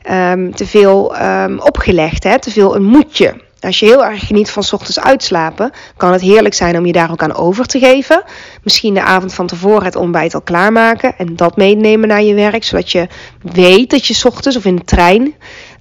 Ehm, 0.02 0.50
te 0.50 0.66
veel 0.66 1.14
opgelegd, 1.58 2.24
hè? 2.24 2.38
te 2.38 2.50
veel 2.50 2.76
een 2.76 2.84
moedje. 2.84 3.34
Als 3.62 3.78
je 3.78 3.86
heel 3.86 4.04
erg 4.04 4.26
geniet 4.26 4.50
van 4.50 4.62
ochtends 4.70 5.00
uitslapen, 5.00 5.70
kan 5.96 6.12
het 6.12 6.20
heerlijk 6.20 6.54
zijn 6.54 6.76
om 6.76 6.86
je 6.86 6.92
daar 6.92 7.10
ook 7.10 7.22
aan 7.22 7.34
over 7.34 7.66
te 7.66 7.78
geven. 7.78 8.22
Misschien 8.62 8.94
de 8.94 9.02
avond 9.02 9.34
van 9.34 9.46
tevoren 9.46 9.84
het 9.84 9.96
ontbijt 9.96 10.34
al 10.34 10.40
klaarmaken 10.40 11.14
en 11.18 11.36
dat 11.36 11.56
meenemen 11.56 12.08
naar 12.08 12.22
je 12.22 12.34
werk, 12.34 12.64
zodat 12.64 12.90
je 12.90 13.08
weet 13.52 13.90
dat 13.90 14.06
je 14.06 14.24
ochtends 14.24 14.56
of 14.56 14.64
in 14.64 14.76
de 14.76 14.84
trein 14.84 15.34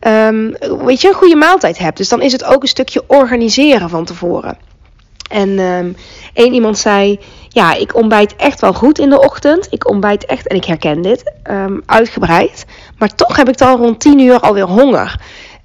um, 0.08 0.56
weet 0.86 1.02
je, 1.02 1.08
een 1.08 1.14
goede 1.14 1.36
maaltijd 1.36 1.78
hebt. 1.78 1.98
Dus 1.98 2.10
dan 2.10 2.22
is 2.22 2.32
het 2.32 2.44
ook 2.44 2.62
een 2.62 2.68
stukje 2.68 3.04
organiseren 3.08 3.90
van 3.90 4.06
tevoren. 4.06 4.58
En 5.30 5.60
um, 5.60 5.96
één 6.34 6.54
iemand 6.54 6.78
zei: 6.78 7.20
Ja, 7.50 7.74
ik 7.74 7.96
ontbijt 7.96 8.36
echt 8.36 8.62
wel 8.62 8.74
goed 8.74 9.00
in 9.00 9.10
de 9.10 9.20
ochtend. 9.20 9.68
Ik 9.70 9.90
ontbijt 9.90 10.26
echt, 10.26 10.48
en 10.48 10.56
ik 10.56 10.66
herken 10.66 11.02
dit, 11.02 11.34
um, 11.50 11.82
uitgebreid. 11.86 12.66
Maar 12.98 13.16
toch 13.16 13.36
heb 13.36 13.50
ik 13.50 13.58
dan 13.58 13.78
rond 13.78 14.00
10 14.00 14.20
uur 14.20 14.40
alweer 14.40 14.68
honger. 14.68 15.20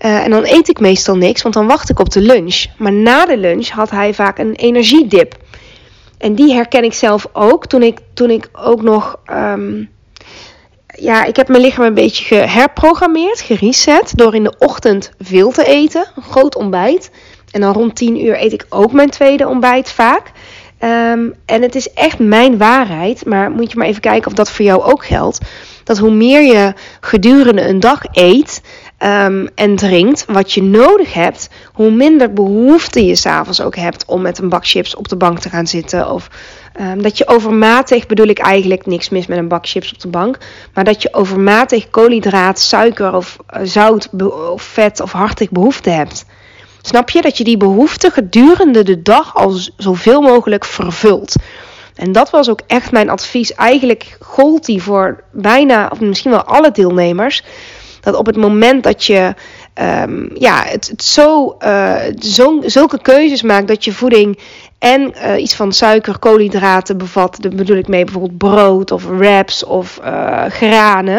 Uh, 0.04 0.24
en 0.24 0.30
dan 0.30 0.44
eet 0.44 0.68
ik 0.68 0.80
meestal 0.80 1.16
niks, 1.16 1.42
want 1.42 1.54
dan 1.54 1.66
wacht 1.66 1.90
ik 1.90 1.98
op 1.98 2.10
de 2.10 2.20
lunch. 2.20 2.64
Maar 2.78 2.92
na 2.92 3.26
de 3.26 3.36
lunch 3.36 3.68
had 3.68 3.90
hij 3.90 4.14
vaak 4.14 4.38
een 4.38 4.54
energiedip. 4.54 5.34
En 6.18 6.34
die 6.34 6.54
herken 6.54 6.84
ik 6.84 6.94
zelf 6.94 7.26
ook 7.32 7.66
toen 7.66 7.82
ik, 7.82 7.98
toen 8.14 8.30
ik 8.30 8.48
ook 8.52 8.82
nog. 8.82 9.16
Ja, 10.98 11.24
ik 11.24 11.36
heb 11.36 11.48
mijn 11.48 11.62
lichaam 11.62 11.84
een 11.84 11.94
beetje 11.94 12.24
geherprogrammeerd, 12.24 13.40
gereset. 13.40 14.16
Door 14.16 14.34
in 14.34 14.42
de 14.42 14.54
ochtend 14.58 15.10
veel 15.18 15.50
te 15.50 15.64
eten, 15.64 16.06
een 16.16 16.22
groot 16.22 16.56
ontbijt. 16.56 17.10
En 17.50 17.60
dan 17.60 17.72
rond 17.72 17.96
10 17.96 18.24
uur 18.24 18.42
eet 18.42 18.52
ik 18.52 18.66
ook 18.68 18.92
mijn 18.92 19.10
tweede 19.10 19.48
ontbijt 19.48 19.90
vaak. 19.90 20.32
Um, 20.80 21.34
en 21.46 21.62
het 21.62 21.74
is 21.74 21.92
echt 21.92 22.18
mijn 22.18 22.58
waarheid, 22.58 23.24
maar 23.24 23.50
moet 23.50 23.70
je 23.70 23.78
maar 23.78 23.86
even 23.86 24.00
kijken 24.00 24.26
of 24.26 24.32
dat 24.32 24.50
voor 24.50 24.64
jou 24.64 24.82
ook 24.82 25.04
geldt. 25.04 25.38
Dat 25.84 25.98
hoe 25.98 26.10
meer 26.10 26.42
je 26.42 26.72
gedurende 27.00 27.62
een 27.62 27.80
dag 27.80 28.00
eet, 28.12 28.62
um, 28.98 29.48
en 29.54 29.76
drinkt 29.76 30.24
wat 30.26 30.52
je 30.52 30.62
nodig 30.62 31.12
hebt, 31.12 31.48
hoe 31.72 31.90
minder 31.90 32.32
behoefte 32.32 33.04
je 33.06 33.14
s'avonds 33.14 33.60
ook 33.60 33.76
hebt 33.76 34.04
om 34.06 34.22
met 34.22 34.38
een 34.38 34.48
bak 34.48 34.66
chips 34.66 34.96
op 34.96 35.08
de 35.08 35.16
bank 35.16 35.38
te 35.38 35.48
gaan 35.48 35.66
zitten. 35.66 36.10
Of 36.10 36.28
um, 36.80 37.02
dat 37.02 37.18
je 37.18 37.28
overmatig, 37.28 38.06
bedoel 38.06 38.26
ik 38.26 38.38
eigenlijk 38.38 38.86
niks 38.86 39.08
mis 39.08 39.26
met 39.26 39.38
een 39.38 39.48
bak 39.48 39.66
chips 39.66 39.92
op 39.92 40.00
de 40.00 40.08
bank, 40.08 40.38
maar 40.74 40.84
dat 40.84 41.02
je 41.02 41.14
overmatig 41.14 41.90
koolhydraat, 41.90 42.60
suiker 42.60 43.14
of 43.14 43.36
uh, 43.50 43.60
zout 43.62 44.08
of 44.52 44.62
vet 44.62 45.00
of 45.00 45.12
hartig 45.12 45.50
behoefte 45.50 45.90
hebt. 45.90 46.24
Snap 46.82 47.10
je 47.10 47.22
dat 47.22 47.38
je 47.38 47.44
die 47.44 47.56
behoefte 47.56 48.10
gedurende 48.10 48.82
de 48.82 49.02
dag 49.02 49.34
al 49.34 49.58
zoveel 49.76 50.20
mogelijk 50.20 50.64
vervult? 50.64 51.34
En 51.94 52.12
dat 52.12 52.30
was 52.30 52.48
ook 52.48 52.60
echt 52.66 52.92
mijn 52.92 53.10
advies. 53.10 53.54
Eigenlijk 53.54 54.16
gold 54.20 54.64
die 54.64 54.82
voor 54.82 55.22
bijna, 55.32 55.88
of 55.92 56.00
misschien 56.00 56.30
wel 56.30 56.42
alle 56.42 56.70
deelnemers 56.70 57.42
dat 58.06 58.14
op 58.14 58.26
het 58.26 58.36
moment 58.36 58.82
dat 58.82 59.04
je 59.04 59.34
um, 59.74 60.30
ja, 60.34 60.62
het, 60.64 60.92
zo, 60.96 61.56
uh, 61.60 61.96
zo, 62.18 62.60
zulke 62.64 63.02
keuzes 63.02 63.42
maakt 63.42 63.68
dat 63.68 63.84
je 63.84 63.92
voeding 63.92 64.38
en 64.78 65.14
uh, 65.14 65.42
iets 65.42 65.54
van 65.54 65.72
suiker, 65.72 66.18
koolhydraten 66.18 66.98
bevat, 66.98 67.36
daar 67.40 67.54
bedoel 67.54 67.76
ik 67.76 67.88
mee 67.88 68.04
bijvoorbeeld 68.04 68.38
brood 68.38 68.90
of 68.90 69.04
wraps 69.04 69.64
of 69.64 70.00
uh, 70.04 70.44
granen. 70.48 71.18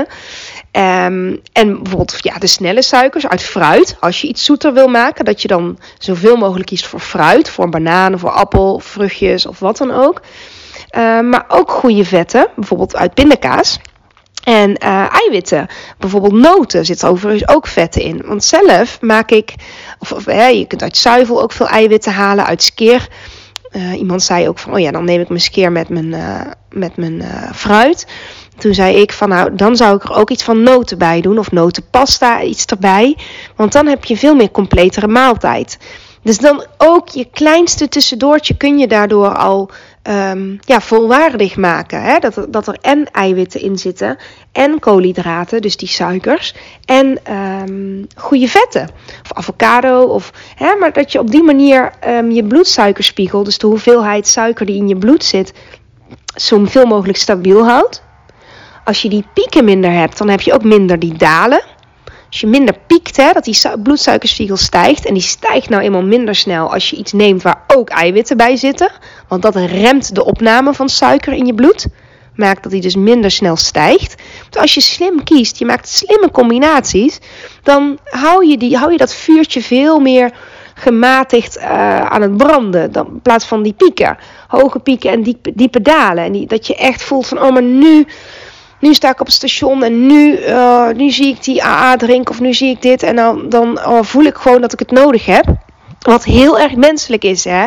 Um, 0.72 1.42
en 1.54 1.84
bijvoorbeeld 1.84 2.16
ja, 2.18 2.38
de 2.38 2.48
snelle 2.48 2.82
suikers 2.82 3.28
uit 3.28 3.42
fruit. 3.44 3.98
Als 4.00 4.22
je 4.22 4.28
iets 4.28 4.46
zoeter 4.46 4.74
wil 4.74 4.88
maken, 4.88 5.26
dat 5.26 5.42
je 5.42 5.48
dan 5.48 5.78
zoveel 5.98 6.36
mogelijk 6.36 6.66
kiest 6.66 6.88
voor 6.88 7.00
fruit. 7.00 7.50
Voor 7.50 7.70
bananen, 7.70 8.20
voor 8.20 8.32
appel, 8.32 8.80
vruchtjes 8.80 9.46
of 9.46 9.60
wat 9.60 9.78
dan 9.78 9.92
ook. 9.92 10.22
Uh, 10.98 11.20
maar 11.20 11.46
ook 11.48 11.72
goede 11.72 12.06
vetten, 12.06 12.48
bijvoorbeeld 12.56 12.96
uit 12.96 13.14
pindakaas. 13.14 13.80
En 14.48 14.70
uh, 14.84 15.14
eiwitten, 15.14 15.68
bijvoorbeeld 15.98 16.34
noten, 16.34 16.86
zit 16.86 17.06
overigens 17.06 17.56
ook 17.56 17.68
vetten 17.68 18.02
in. 18.02 18.22
Want 18.26 18.44
zelf 18.44 19.02
maak 19.02 19.32
ik, 19.32 19.54
of, 20.00 20.26
hè, 20.26 20.48
je 20.48 20.66
kunt 20.66 20.82
uit 20.82 20.98
zuivel 20.98 21.42
ook 21.42 21.52
veel 21.52 21.68
eiwitten 21.68 22.12
halen, 22.12 22.46
uit 22.46 22.64
skeer. 22.64 23.08
Uh, 23.72 24.00
iemand 24.00 24.24
zei 24.24 24.48
ook 24.48 24.60
van, 24.60 24.74
oh 24.74 24.80
ja, 24.80 24.92
dan 24.92 25.06
neem 25.06 25.22
ik 25.22 25.30
mijn 25.30 25.42
skeer 25.42 25.72
met 25.72 25.90
mijn, 25.90 26.06
uh, 26.06 26.42
met 26.70 26.98
mijn 26.98 27.24
fruit. 27.56 28.08
Toen 28.58 28.74
zei 28.74 28.96
ik 28.96 29.14
van, 29.14 29.30
nou, 29.30 29.56
dan 29.56 29.76
zou 29.76 29.96
ik 29.96 30.04
er 30.04 30.16
ook 30.16 30.30
iets 30.30 30.44
van 30.44 30.64
noten 30.64 30.98
bij 30.98 31.22
doen, 31.22 31.40
of 31.40 31.52
notenpasta, 31.52 32.42
iets 32.42 32.66
erbij. 32.66 33.18
Want 33.56 33.72
dan 33.72 33.88
heb 33.88 34.06
je 34.06 34.18
veel 34.18 34.36
meer 34.36 34.52
completere 34.52 35.08
maaltijd. 35.08 35.78
Dus 36.24 36.38
dan 36.38 36.66
ook 36.78 37.10
je 37.10 37.28
kleinste 37.32 37.88
tussendoortje 37.88 38.58
kun 38.58 38.78
je 38.78 38.88
daardoor 38.88 39.36
al 39.36 39.70
um, 40.10 40.60
ja, 40.62 40.82
volwaardig 40.82 41.56
maken. 41.56 42.02
Hè? 42.02 42.20
Dat, 42.20 42.36
er, 42.36 42.52
dat 42.52 42.68
er 42.68 42.78
en 42.82 43.12
eiwitten 43.12 43.62
in 43.62 43.78
zitten 43.78 44.18
en 44.52 44.80
koolhydraten, 44.80 45.62
dus 45.62 45.78
die 45.78 45.88
suikers, 45.88 46.56
en 46.86 47.20
um, 47.34 48.08
goede 48.16 48.48
vetten. 48.48 48.90
Of 49.24 49.34
avocado, 49.34 50.04
of, 50.04 50.32
hè, 50.56 50.76
maar 50.76 50.94
dat 50.94 51.12
je 51.12 51.20
op 51.20 51.32
die 51.32 51.44
manier 51.44 51.92
um, 52.08 52.32
je 52.32 52.44
bloedsuikerspiegel, 52.44 53.44
dus 53.44 53.58
de 53.58 53.68
hoeveelheid 53.68 54.28
suiker 54.28 54.66
die 54.66 54.76
in 54.76 54.88
je 54.88 54.98
bloed 54.98 55.24
zit, 55.24 55.54
zoveel 56.36 56.86
mogelijk 56.86 57.18
stabiel 57.18 57.66
houdt. 57.66 58.04
Als 58.84 59.02
je 59.02 59.10
die 59.10 59.26
pieken 59.34 59.66
minder 59.66 59.92
hebt, 59.92 60.18
dan 60.18 60.30
heb 60.30 60.42
je 60.42 60.54
ook 60.54 60.64
minder 60.64 61.00
die 61.00 61.18
dalen. 61.18 61.62
Als 62.30 62.40
je 62.40 62.48
minder 62.48 62.76
piekt, 62.88 63.18
hè, 63.18 63.32
dat 63.32 63.44
die 63.44 63.58
bloedsuikerspiegel 63.84 64.58
stijgt. 64.58 65.06
En 65.06 65.14
die 65.14 65.24
stijgt 65.24 65.70
nou 65.70 65.84
eenmaal 65.84 66.04
minder 66.04 66.36
snel 66.36 66.74
als 66.74 66.90
je 66.90 66.96
iets 66.96 67.12
neemt 67.12 67.42
waar 67.42 67.64
ook 67.68 67.90
eiwitten 67.90 68.38
bij 68.38 68.56
zitten. 68.56 68.92
Want 69.28 69.42
dat 69.42 69.56
remt 69.56 70.16
de 70.16 70.26
opname 70.26 70.74
van 70.74 70.90
suiker 70.90 71.34
in 71.34 71.46
je 71.46 71.54
bloed. 71.54 71.88
Maakt 72.36 72.64
dat 72.64 72.72
die 72.72 72.82
dus 72.82 72.96
minder 72.96 73.32
snel 73.32 73.56
stijgt. 73.56 74.16
Dus 74.50 74.62
als 74.62 74.74
je 74.74 74.82
slim 74.82 75.24
kiest, 75.24 75.58
je 75.60 75.66
maakt 75.66 75.90
slimme 75.90 76.32
combinaties. 76.32 77.20
Dan 77.64 77.98
hou 78.04 78.48
je, 78.48 78.58
die, 78.58 78.78
hou 78.78 78.92
je 78.92 78.98
dat 78.98 79.14
vuurtje 79.14 79.62
veel 79.62 80.00
meer 80.00 80.32
gematigd 80.74 81.58
uh, 81.58 82.02
aan 82.02 82.22
het 82.22 82.38
branden. 82.38 82.92
Dan, 82.92 83.08
in 83.08 83.22
plaats 83.22 83.46
van 83.46 83.64
die 83.64 83.74
pieken. 83.74 84.18
Hoge 84.48 84.80
pieken 84.80 85.12
en 85.12 85.24
diepe, 85.24 85.52
diepe 85.56 85.82
dalen. 85.82 86.24
En 86.24 86.32
die, 86.32 86.48
dat 86.48 86.68
je 86.68 86.76
echt 86.76 87.04
voelt 87.04 87.28
van, 87.28 87.42
oh 87.42 87.52
maar 87.52 87.64
nu 87.64 88.08
nu 88.80 88.94
sta 88.94 89.12
ik 89.12 89.20
op 89.20 89.26
het 89.26 89.36
station 89.36 89.84
en 89.84 90.06
nu, 90.06 90.40
uh, 90.40 90.90
nu 90.90 91.10
zie 91.10 91.28
ik 91.28 91.44
die 91.44 91.64
AA 91.64 91.96
drinken 91.96 92.34
of 92.34 92.40
nu 92.40 92.54
zie 92.54 92.70
ik 92.70 92.82
dit. 92.82 93.04
En 93.04 93.16
dan, 93.16 93.50
dan 93.50 93.86
oh, 93.86 94.04
voel 94.04 94.24
ik 94.24 94.36
gewoon 94.36 94.62
dat 94.62 94.74
ik 94.74 94.80
het 94.80 94.92
nodig 94.92 95.26
heb. 95.26 95.46
Wat 96.00 96.24
heel 96.24 96.60
erg 96.60 96.76
menselijk 96.76 97.24
is, 97.24 97.44
hè. 97.44 97.66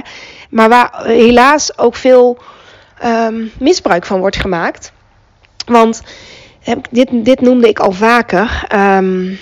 Maar 0.51 0.69
waar 0.69 1.05
helaas 1.05 1.79
ook 1.79 1.97
veel 1.97 2.39
um, 3.05 3.53
misbruik 3.59 4.07
van 4.07 4.21
wordt 4.21 4.37
gemaakt. 4.37 4.93
Want 5.67 6.03
dit, 6.91 7.09
dit 7.13 7.41
noemde 7.41 7.69
ik 7.69 7.79
al 7.79 7.93
vaker. 7.93 8.67
Um, 8.75 9.39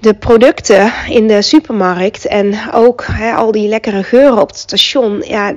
de 0.00 0.14
producten 0.14 0.92
in 1.08 1.26
de 1.26 1.42
supermarkt 1.42 2.26
en 2.26 2.54
ook 2.72 3.04
al 3.36 3.52
die 3.52 3.68
lekkere 3.68 4.02
geuren 4.02 4.40
op 4.40 4.48
het 4.48 4.58
station. 4.58 5.22
Ja, 5.26 5.54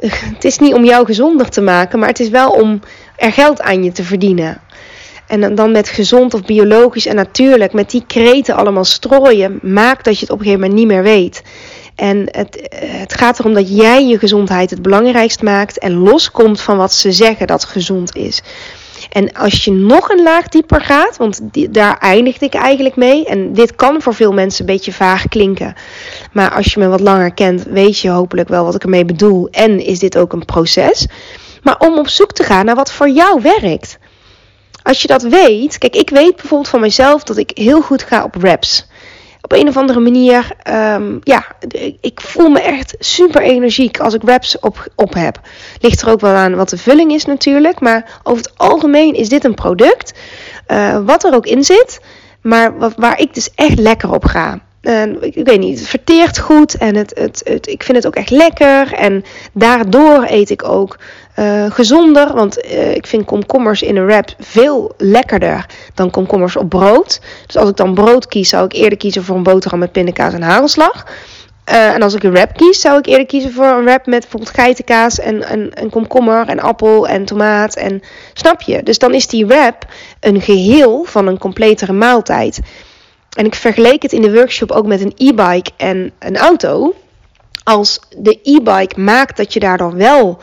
het 0.34 0.44
is 0.44 0.58
niet 0.58 0.74
om 0.74 0.84
jou 0.84 1.06
gezonder 1.06 1.48
te 1.48 1.60
maken, 1.60 1.98
maar 1.98 2.08
het 2.08 2.20
is 2.20 2.28
wel 2.28 2.50
om 2.50 2.80
er 3.16 3.32
geld 3.32 3.60
aan 3.60 3.84
je 3.84 3.92
te 3.92 4.02
verdienen. 4.02 4.60
En 5.26 5.54
dan 5.54 5.72
met 5.72 5.88
gezond 5.88 6.34
of 6.34 6.44
biologisch 6.44 7.06
en 7.06 7.16
natuurlijk, 7.16 7.72
met 7.72 7.90
die 7.90 8.04
kreten 8.06 8.54
allemaal 8.54 8.84
strooien, 8.84 9.58
maakt 9.62 10.04
dat 10.04 10.14
je 10.14 10.20
het 10.20 10.30
op 10.30 10.38
een 10.38 10.44
gegeven 10.44 10.68
moment 10.68 10.80
niet 10.80 10.88
meer 10.88 11.02
weet. 11.02 11.42
En 11.94 12.28
het, 12.30 12.68
het 12.84 13.14
gaat 13.14 13.38
erom 13.38 13.54
dat 13.54 13.76
jij 13.76 14.06
je 14.06 14.18
gezondheid 14.18 14.70
het 14.70 14.82
belangrijkst 14.82 15.42
maakt 15.42 15.78
en 15.78 15.94
loskomt 15.94 16.60
van 16.60 16.76
wat 16.76 16.92
ze 16.92 17.12
zeggen 17.12 17.46
dat 17.46 17.64
gezond 17.64 18.16
is. 18.16 18.42
En 19.10 19.32
als 19.32 19.64
je 19.64 19.72
nog 19.72 20.08
een 20.08 20.22
laag 20.22 20.48
dieper 20.48 20.80
gaat, 20.80 21.16
want 21.16 21.40
daar 21.70 21.98
eindigde 21.98 22.46
ik 22.46 22.54
eigenlijk 22.54 22.96
mee. 22.96 23.26
En 23.26 23.52
dit 23.52 23.74
kan 23.74 24.02
voor 24.02 24.14
veel 24.14 24.32
mensen 24.32 24.60
een 24.60 24.74
beetje 24.74 24.92
vaag 24.92 25.28
klinken. 25.28 25.74
Maar 26.32 26.54
als 26.54 26.72
je 26.72 26.80
me 26.80 26.88
wat 26.88 27.00
langer 27.00 27.32
kent, 27.32 27.64
weet 27.64 27.98
je 27.98 28.08
hopelijk 28.08 28.48
wel 28.48 28.64
wat 28.64 28.74
ik 28.74 28.82
ermee 28.82 29.04
bedoel. 29.04 29.48
En 29.50 29.80
is 29.80 29.98
dit 29.98 30.18
ook 30.18 30.32
een 30.32 30.44
proces. 30.44 31.06
Maar 31.62 31.78
om 31.78 31.98
op 31.98 32.08
zoek 32.08 32.32
te 32.32 32.42
gaan 32.42 32.64
naar 32.64 32.74
wat 32.74 32.92
voor 32.92 33.08
jou 33.08 33.42
werkt. 33.42 33.98
Als 34.82 35.02
je 35.02 35.08
dat 35.08 35.22
weet, 35.22 35.78
kijk, 35.78 35.96
ik 35.96 36.10
weet 36.10 36.36
bijvoorbeeld 36.36 36.68
van 36.68 36.80
mezelf 36.80 37.22
dat 37.22 37.36
ik 37.36 37.50
heel 37.54 37.80
goed 37.80 38.02
ga 38.02 38.24
op 38.24 38.34
raps 38.34 38.86
op 39.40 39.52
een 39.52 39.68
of 39.68 39.76
andere 39.76 40.00
manier, 40.00 40.50
um, 40.70 41.18
ja, 41.22 41.44
ik 42.00 42.20
voel 42.20 42.48
me 42.48 42.60
echt 42.60 42.94
super 42.98 43.42
energiek 43.42 44.00
als 44.00 44.14
ik 44.14 44.22
wraps 44.22 44.58
op, 44.58 44.88
op 44.94 45.14
heb. 45.14 45.40
Ligt 45.80 46.02
er 46.02 46.10
ook 46.10 46.20
wel 46.20 46.34
aan 46.34 46.54
wat 46.54 46.68
de 46.68 46.78
vulling 46.78 47.12
is 47.12 47.24
natuurlijk, 47.24 47.80
maar 47.80 48.20
over 48.22 48.44
het 48.44 48.58
algemeen 48.58 49.14
is 49.14 49.28
dit 49.28 49.44
een 49.44 49.54
product, 49.54 50.18
uh, 50.68 50.98
wat 51.04 51.24
er 51.24 51.34
ook 51.34 51.46
in 51.46 51.64
zit, 51.64 52.00
maar 52.42 52.78
wat, 52.78 52.92
waar 52.96 53.20
ik 53.20 53.34
dus 53.34 53.50
echt 53.54 53.78
lekker 53.78 54.12
op 54.12 54.24
ga. 54.24 54.60
En 54.88 55.22
ik, 55.22 55.34
ik, 55.34 55.46
weet 55.46 55.58
niet, 55.58 55.78
het 55.78 55.88
verteert 55.88 56.38
goed 56.38 56.76
en 56.76 56.94
het, 56.94 57.12
het, 57.18 57.40
het, 57.44 57.66
ik 57.66 57.82
vind 57.82 57.96
het 57.96 58.06
ook 58.06 58.14
echt 58.14 58.30
lekker. 58.30 58.92
En 58.92 59.24
daardoor 59.52 60.24
eet 60.28 60.50
ik 60.50 60.64
ook 60.64 60.98
uh, 61.38 61.70
gezonder. 61.70 62.34
Want 62.34 62.64
uh, 62.64 62.94
ik 62.94 63.06
vind 63.06 63.24
komkommers 63.24 63.82
in 63.82 63.96
een 63.96 64.06
wrap 64.06 64.34
veel 64.38 64.94
lekkerder 64.96 65.66
dan 65.94 66.10
komkommers 66.10 66.56
op 66.56 66.68
brood. 66.68 67.20
Dus 67.46 67.56
als 67.56 67.68
ik 67.68 67.76
dan 67.76 67.94
brood 67.94 68.26
kies, 68.26 68.48
zou 68.48 68.64
ik 68.64 68.72
eerder 68.72 68.98
kiezen 68.98 69.24
voor 69.24 69.36
een 69.36 69.42
boterham 69.42 69.78
met 69.78 69.92
pindakaas 69.92 70.32
en 70.32 70.42
hagelslag. 70.42 71.06
Eh, 71.64 71.94
en 71.94 72.02
als 72.02 72.14
ik 72.14 72.22
een 72.22 72.32
wrap 72.32 72.56
kies, 72.56 72.80
zou 72.80 72.98
ik 72.98 73.06
eerder 73.06 73.26
kiezen 73.26 73.52
voor 73.52 73.66
een 73.66 73.84
wrap 73.84 74.06
met 74.06 74.20
bijvoorbeeld 74.20 74.54
geitenkaas 74.54 75.18
en, 75.18 75.48
en, 75.48 75.74
en 75.74 75.90
komkommer 75.90 76.48
en 76.48 76.60
appel 76.60 77.08
en 77.08 77.24
tomaat. 77.24 77.76
En, 77.76 78.02
snap 78.32 78.60
je? 78.60 78.82
Dus 78.82 78.98
dan 78.98 79.14
is 79.14 79.26
die 79.26 79.46
wrap 79.46 79.86
een 80.20 80.40
geheel 80.40 81.04
van 81.04 81.26
een 81.26 81.38
completere 81.38 81.92
maaltijd. 81.92 82.60
En 83.36 83.46
ik 83.46 83.54
vergeleek 83.54 84.02
het 84.02 84.12
in 84.12 84.22
de 84.22 84.32
workshop 84.32 84.70
ook 84.70 84.86
met 84.86 85.00
een 85.00 85.12
e-bike 85.16 85.70
en 85.76 86.12
een 86.18 86.36
auto. 86.36 86.94
Als 87.64 88.00
de 88.16 88.38
e-bike 88.42 89.00
maakt 89.00 89.36
dat 89.36 89.52
je 89.52 89.60
daardoor 89.60 89.96
wel 89.96 90.40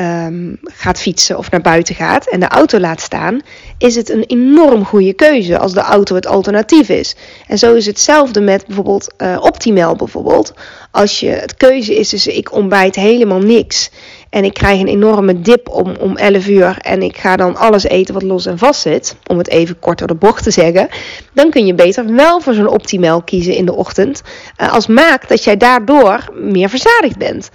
um, 0.00 0.58
gaat 0.62 1.00
fietsen 1.00 1.38
of 1.38 1.50
naar 1.50 1.60
buiten 1.60 1.94
gaat 1.94 2.26
en 2.26 2.40
de 2.40 2.48
auto 2.48 2.78
laat 2.78 3.00
staan, 3.00 3.40
is 3.78 3.94
het 3.94 4.10
een 4.10 4.24
enorm 4.24 4.84
goede 4.84 5.12
keuze 5.12 5.58
als 5.58 5.72
de 5.72 5.80
auto 5.80 6.14
het 6.14 6.26
alternatief 6.26 6.88
is. 6.88 7.16
En 7.46 7.58
zo 7.58 7.74
is 7.74 7.86
hetzelfde 7.86 8.40
met 8.40 8.66
bijvoorbeeld 8.66 9.14
uh, 9.18 9.38
Optimal 9.40 9.96
bijvoorbeeld. 9.96 10.52
Als 10.90 11.20
je 11.20 11.28
het 11.28 11.54
keuze 11.54 11.98
is 11.98 12.08
tussen 12.08 12.36
ik 12.36 12.52
ontbijt 12.52 12.94
helemaal 12.94 13.38
niks 13.38 13.90
en 14.34 14.44
ik 14.44 14.54
krijg 14.54 14.80
een 14.80 14.88
enorme 14.88 15.40
dip 15.40 15.68
om, 15.68 15.94
om 16.00 16.16
11 16.16 16.48
uur 16.48 16.78
en 16.78 17.02
ik 17.02 17.16
ga 17.16 17.36
dan 17.36 17.56
alles 17.56 17.84
eten 17.84 18.14
wat 18.14 18.22
los 18.22 18.46
en 18.46 18.58
vast 18.58 18.80
zit, 18.80 19.16
om 19.26 19.38
het 19.38 19.48
even 19.48 19.78
kort 19.78 19.98
door 19.98 20.08
de 20.08 20.14
bocht 20.14 20.42
te 20.42 20.50
zeggen, 20.50 20.88
dan 21.32 21.50
kun 21.50 21.66
je 21.66 21.74
beter 21.74 22.14
wel 22.14 22.40
voor 22.40 22.54
zo'n 22.54 22.68
Optimal 22.68 23.22
kiezen 23.22 23.54
in 23.54 23.64
de 23.64 23.74
ochtend, 23.74 24.22
uh, 24.60 24.72
als 24.72 24.86
maakt 24.86 25.28
dat 25.28 25.44
jij 25.44 25.56
daardoor 25.56 26.32
meer 26.34 26.68
verzadigd 26.68 27.18
bent. 27.18 27.50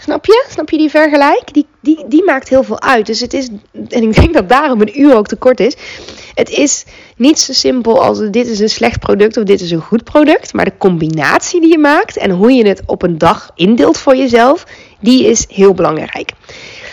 Snap 0.00 0.26
je? 0.26 0.44
Snap 0.48 0.70
je 0.70 0.78
die 0.78 0.90
vergelijk? 0.90 1.52
Die, 1.52 1.66
die, 1.80 2.04
die 2.08 2.24
maakt 2.24 2.48
heel 2.48 2.62
veel 2.62 2.80
uit. 2.80 3.06
Dus 3.06 3.20
het 3.20 3.34
is, 3.34 3.48
en 3.88 4.02
ik 4.02 4.14
denk 4.14 4.34
dat 4.34 4.48
daarom 4.48 4.80
een 4.80 5.00
uur 5.00 5.16
ook 5.16 5.26
te 5.26 5.36
kort 5.36 5.60
is. 5.60 5.76
Het 6.34 6.50
is 6.50 6.84
niet 7.16 7.40
zo 7.40 7.52
simpel 7.52 8.02
als 8.02 8.18
dit 8.30 8.46
is 8.46 8.58
een 8.58 8.68
slecht 8.68 9.00
product 9.00 9.36
of 9.36 9.44
dit 9.44 9.60
is 9.60 9.70
een 9.70 9.80
goed 9.80 10.04
product. 10.04 10.52
Maar 10.52 10.64
de 10.64 10.76
combinatie 10.78 11.60
die 11.60 11.70
je 11.70 11.78
maakt 11.78 12.16
en 12.16 12.30
hoe 12.30 12.52
je 12.52 12.68
het 12.68 12.82
op 12.86 13.02
een 13.02 13.18
dag 13.18 13.50
indeelt 13.54 13.98
voor 13.98 14.16
jezelf, 14.16 14.64
die 15.02 15.26
is 15.26 15.46
heel 15.48 15.74
belangrijk. 15.74 16.32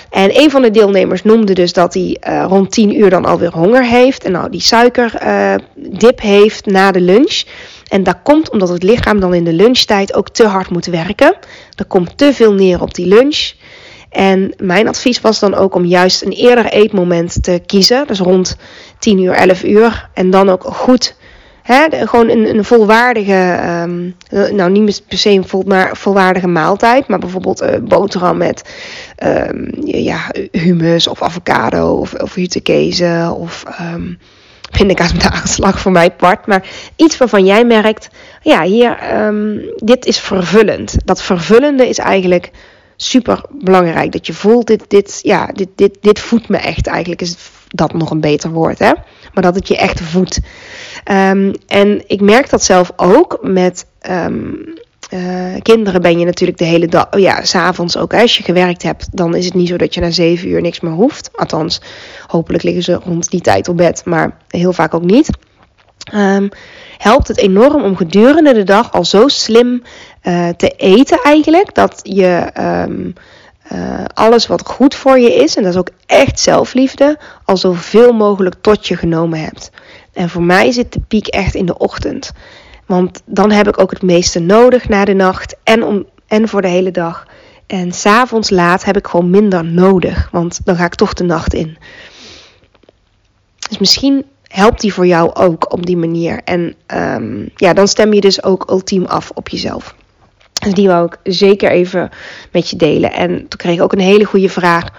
En 0.09 0.41
een 0.41 0.51
van 0.51 0.61
de 0.61 0.71
deelnemers 0.71 1.23
noemde 1.23 1.53
dus 1.53 1.73
dat 1.73 1.93
hij 1.93 2.17
uh, 2.27 2.45
rond 2.47 2.71
10 2.71 2.99
uur 2.99 3.09
dan 3.09 3.25
alweer 3.25 3.51
honger 3.51 3.85
heeft. 3.85 4.23
En 4.23 4.31
nou 4.31 4.49
die 4.49 4.61
suikerdip 4.61 6.19
uh, 6.23 6.29
heeft 6.29 6.65
na 6.65 6.91
de 6.91 7.01
lunch. 7.01 7.43
En 7.87 8.03
dat 8.03 8.17
komt 8.23 8.49
omdat 8.49 8.69
het 8.69 8.83
lichaam 8.83 9.19
dan 9.19 9.33
in 9.33 9.43
de 9.43 9.53
lunchtijd 9.53 10.13
ook 10.13 10.29
te 10.29 10.47
hard 10.47 10.69
moet 10.69 10.85
werken. 10.85 11.35
Er 11.75 11.85
komt 11.85 12.17
te 12.17 12.33
veel 12.33 12.53
neer 12.53 12.81
op 12.81 12.93
die 12.93 13.07
lunch. 13.07 13.51
En 14.09 14.53
mijn 14.57 14.87
advies 14.87 15.21
was 15.21 15.39
dan 15.39 15.55
ook 15.55 15.75
om 15.75 15.85
juist 15.85 16.21
een 16.21 16.31
eerder 16.31 16.65
eetmoment 16.65 17.43
te 17.43 17.61
kiezen. 17.65 18.07
Dus 18.07 18.19
rond 18.19 18.57
10 18.99 19.19
uur, 19.19 19.33
11 19.33 19.63
uur. 19.63 20.09
En 20.13 20.29
dan 20.29 20.49
ook 20.49 20.63
goed, 20.63 21.15
gewoon 21.89 22.29
een, 22.29 22.49
een 22.57 22.65
volwaardige, 22.65 23.59
um, 23.83 24.15
nou 24.55 24.71
niet 24.71 25.03
per 25.07 25.17
se 25.17 25.29
een 25.29 25.47
vol, 25.47 25.63
maar 25.67 25.97
volwaardige 25.97 26.47
maaltijd. 26.47 27.07
Maar 27.07 27.19
bijvoorbeeld 27.19 27.61
uh, 27.61 27.69
boterham 27.81 28.37
met 28.37 28.75
um, 29.23 29.69
ja, 29.83 30.31
humus 30.51 31.07
of 31.07 31.21
avocado 31.21 31.93
of, 31.93 32.13
of 32.13 32.33
hutekezen 32.33 33.35
of... 33.35 33.63
Um, 33.81 34.17
pindakaas 34.77 35.13
met 35.13 35.25
aanslag 35.25 35.79
voor 35.79 35.91
mij 35.91 36.11
part. 36.11 36.47
Maar 36.47 36.67
iets 36.95 37.17
waarvan 37.17 37.45
jij 37.45 37.65
merkt, 37.65 38.09
ja, 38.41 38.63
hier, 38.63 38.97
dit 39.75 40.05
is 40.05 40.19
vervullend. 40.19 40.95
Dat 41.05 41.23
vervullende 41.23 41.87
is 41.87 41.97
eigenlijk 41.97 42.51
super 42.95 43.41
belangrijk. 43.49 44.11
Dat 44.11 44.27
je 44.27 44.33
voelt, 44.33 44.67
dit, 44.67 44.83
dit, 44.87 45.19
ja, 45.21 45.45
dit, 45.45 45.67
dit, 45.75 45.97
dit 46.01 46.19
voedt 46.19 46.49
me 46.49 46.57
echt. 46.57 46.87
Eigenlijk 46.87 47.21
is 47.21 47.35
dat 47.67 47.93
nog 47.93 48.11
een 48.11 48.21
beter 48.21 48.49
woord, 48.49 48.79
hè. 48.79 48.91
Maar 49.33 49.43
dat 49.43 49.55
het 49.55 49.67
je 49.67 49.77
echt 49.77 50.01
voedt. 50.01 50.39
Um, 51.11 51.53
en 51.67 52.03
ik 52.07 52.21
merk 52.21 52.49
dat 52.49 52.63
zelf 52.63 52.91
ook 52.95 53.39
met 53.41 53.85
um, 54.09 54.63
uh, 55.13 55.55
kinderen 55.61 56.01
ben 56.01 56.19
je 56.19 56.25
natuurlijk 56.25 56.57
de 56.57 56.65
hele 56.65 56.87
dag, 56.87 57.07
oh 57.11 57.19
ja, 57.19 57.43
s'avonds 57.43 57.97
ook. 57.97 58.13
Als 58.13 58.37
je 58.37 58.43
gewerkt 58.43 58.83
hebt, 58.83 59.07
dan 59.11 59.35
is 59.35 59.45
het 59.45 59.53
niet 59.53 59.67
zo 59.67 59.77
dat 59.77 59.93
je 59.93 60.01
na 60.01 60.11
zeven 60.11 60.47
uur 60.47 60.61
niks 60.61 60.79
meer 60.79 60.91
hoeft. 60.91 61.29
Althans, 61.35 61.81
hopelijk 62.27 62.63
liggen 62.63 62.83
ze 62.83 62.93
rond 62.93 63.29
die 63.29 63.41
tijd 63.41 63.67
op 63.67 63.77
bed, 63.77 64.05
maar 64.05 64.37
heel 64.47 64.73
vaak 64.73 64.93
ook 64.93 65.03
niet. 65.03 65.29
Um, 66.13 66.49
helpt 66.97 67.27
het 67.27 67.37
enorm 67.37 67.83
om 67.83 67.95
gedurende 67.95 68.53
de 68.53 68.63
dag 68.63 68.93
al 68.93 69.05
zo 69.05 69.27
slim 69.27 69.83
uh, 70.23 70.49
te 70.49 70.69
eten 70.69 71.19
eigenlijk, 71.23 71.75
dat 71.75 71.99
je 72.03 72.51
uh, 72.59 74.05
alles 74.13 74.47
wat 74.47 74.65
goed 74.67 74.95
voor 74.95 75.19
je 75.19 75.33
is, 75.33 75.55
en 75.55 75.63
dat 75.63 75.71
is 75.71 75.79
ook 75.79 75.89
echt 76.05 76.39
zelfliefde, 76.39 77.19
al 77.45 77.57
zoveel 77.57 78.13
mogelijk 78.13 78.55
tot 78.61 78.87
je 78.87 78.95
genomen 78.95 79.39
hebt. 79.39 79.71
En 80.13 80.29
voor 80.29 80.43
mij 80.43 80.71
zit 80.71 80.93
de 80.93 80.99
piek 81.07 81.27
echt 81.27 81.55
in 81.55 81.65
de 81.65 81.77
ochtend. 81.77 82.31
Want 82.85 83.21
dan 83.25 83.51
heb 83.51 83.67
ik 83.67 83.79
ook 83.79 83.91
het 83.91 84.01
meeste 84.01 84.39
nodig 84.39 84.89
na 84.89 85.05
de 85.05 85.13
nacht 85.13 85.55
en, 85.63 85.83
om, 85.83 86.05
en 86.27 86.47
voor 86.47 86.61
de 86.61 86.67
hele 86.67 86.91
dag. 86.91 87.27
En 87.67 87.91
s'avonds 87.91 88.49
laat 88.49 88.83
heb 88.83 88.97
ik 88.97 89.07
gewoon 89.07 89.29
minder 89.29 89.65
nodig, 89.65 90.29
want 90.31 90.59
dan 90.63 90.75
ga 90.75 90.85
ik 90.85 90.95
toch 90.95 91.13
de 91.13 91.23
nacht 91.23 91.53
in. 91.53 91.77
Dus 93.69 93.77
misschien 93.77 94.25
helpt 94.43 94.81
die 94.81 94.93
voor 94.93 95.07
jou 95.07 95.33
ook 95.33 95.73
op 95.73 95.85
die 95.85 95.97
manier. 95.97 96.41
En 96.43 96.75
um, 96.87 97.49
ja, 97.55 97.73
dan 97.73 97.87
stem 97.87 98.13
je 98.13 98.21
dus 98.21 98.43
ook 98.43 98.69
ultiem 98.69 99.05
af 99.05 99.31
op 99.33 99.49
jezelf. 99.49 99.95
Dus 100.53 100.73
die 100.73 100.87
wou 100.87 101.05
ik 101.05 101.33
zeker 101.33 101.71
even 101.71 102.09
met 102.51 102.69
je 102.69 102.75
delen. 102.75 103.13
En 103.13 103.37
toen 103.37 103.57
kreeg 103.57 103.75
ik 103.75 103.81
ook 103.81 103.93
een 103.93 103.99
hele 103.99 104.25
goede 104.25 104.49
vraag 104.49 104.89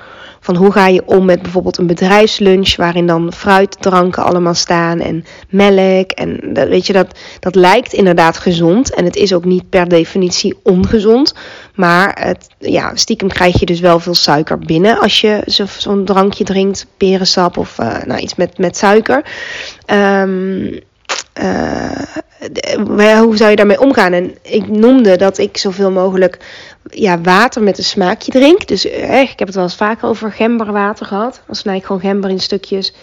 van 0.40 0.56
hoe 0.56 0.72
ga 0.72 0.86
je 0.86 1.06
om 1.06 1.24
met 1.24 1.42
bijvoorbeeld 1.42 1.78
een 1.78 1.86
bedrijfslunch 1.86 2.76
waarin 2.76 3.06
dan 3.06 3.32
fruitdranken 3.32 4.24
allemaal 4.24 4.54
staan 4.54 5.00
en 5.00 5.24
melk. 5.48 6.10
En 6.10 6.40
dat, 6.52 6.68
weet 6.68 6.86
je, 6.86 6.92
dat, 6.92 7.18
dat 7.40 7.54
lijkt 7.54 7.92
inderdaad 7.92 8.38
gezond 8.38 8.94
en 8.94 9.04
het 9.04 9.16
is 9.16 9.32
ook 9.32 9.44
niet 9.44 9.68
per 9.68 9.88
definitie 9.88 10.58
ongezond. 10.62 11.34
Maar 11.74 12.18
het, 12.20 12.48
ja, 12.58 12.96
stiekem 12.96 13.28
krijg 13.28 13.60
je 13.60 13.66
dus 13.66 13.80
wel 13.80 14.00
veel 14.00 14.14
suiker 14.14 14.58
binnen 14.58 14.98
als 14.98 15.20
je 15.20 15.42
zo'n 15.78 16.04
drankje 16.04 16.44
drinkt, 16.44 16.86
perensap 16.96 17.56
of 17.56 17.78
uh, 17.78 18.02
nou, 18.04 18.20
iets 18.20 18.34
met, 18.34 18.58
met 18.58 18.76
suiker. 18.76 19.24
Um, 19.86 20.80
uh, 21.42 23.20
hoe 23.20 23.36
zou 23.36 23.50
je 23.50 23.56
daarmee 23.56 23.80
omgaan? 23.80 24.12
En 24.12 24.34
ik 24.42 24.68
noemde 24.68 25.16
dat 25.16 25.38
ik 25.38 25.56
zoveel 25.56 25.90
mogelijk 25.90 26.38
ja, 26.90 27.20
water 27.20 27.62
met 27.62 27.78
een 27.78 27.84
smaakje 27.84 28.32
drink. 28.32 28.66
Dus 28.66 28.90
eh, 28.90 29.20
ik 29.20 29.38
heb 29.38 29.46
het 29.46 29.54
wel 29.54 29.64
eens 29.64 29.74
vaker 29.74 30.08
over 30.08 30.32
gemberwater 30.32 31.06
gehad. 31.06 31.42
Dan 31.46 31.54
snij 31.54 31.76
ik 31.76 31.84
gewoon 31.84 32.00
gember 32.00 32.30
in 32.30 32.40
stukjes. 32.40 32.94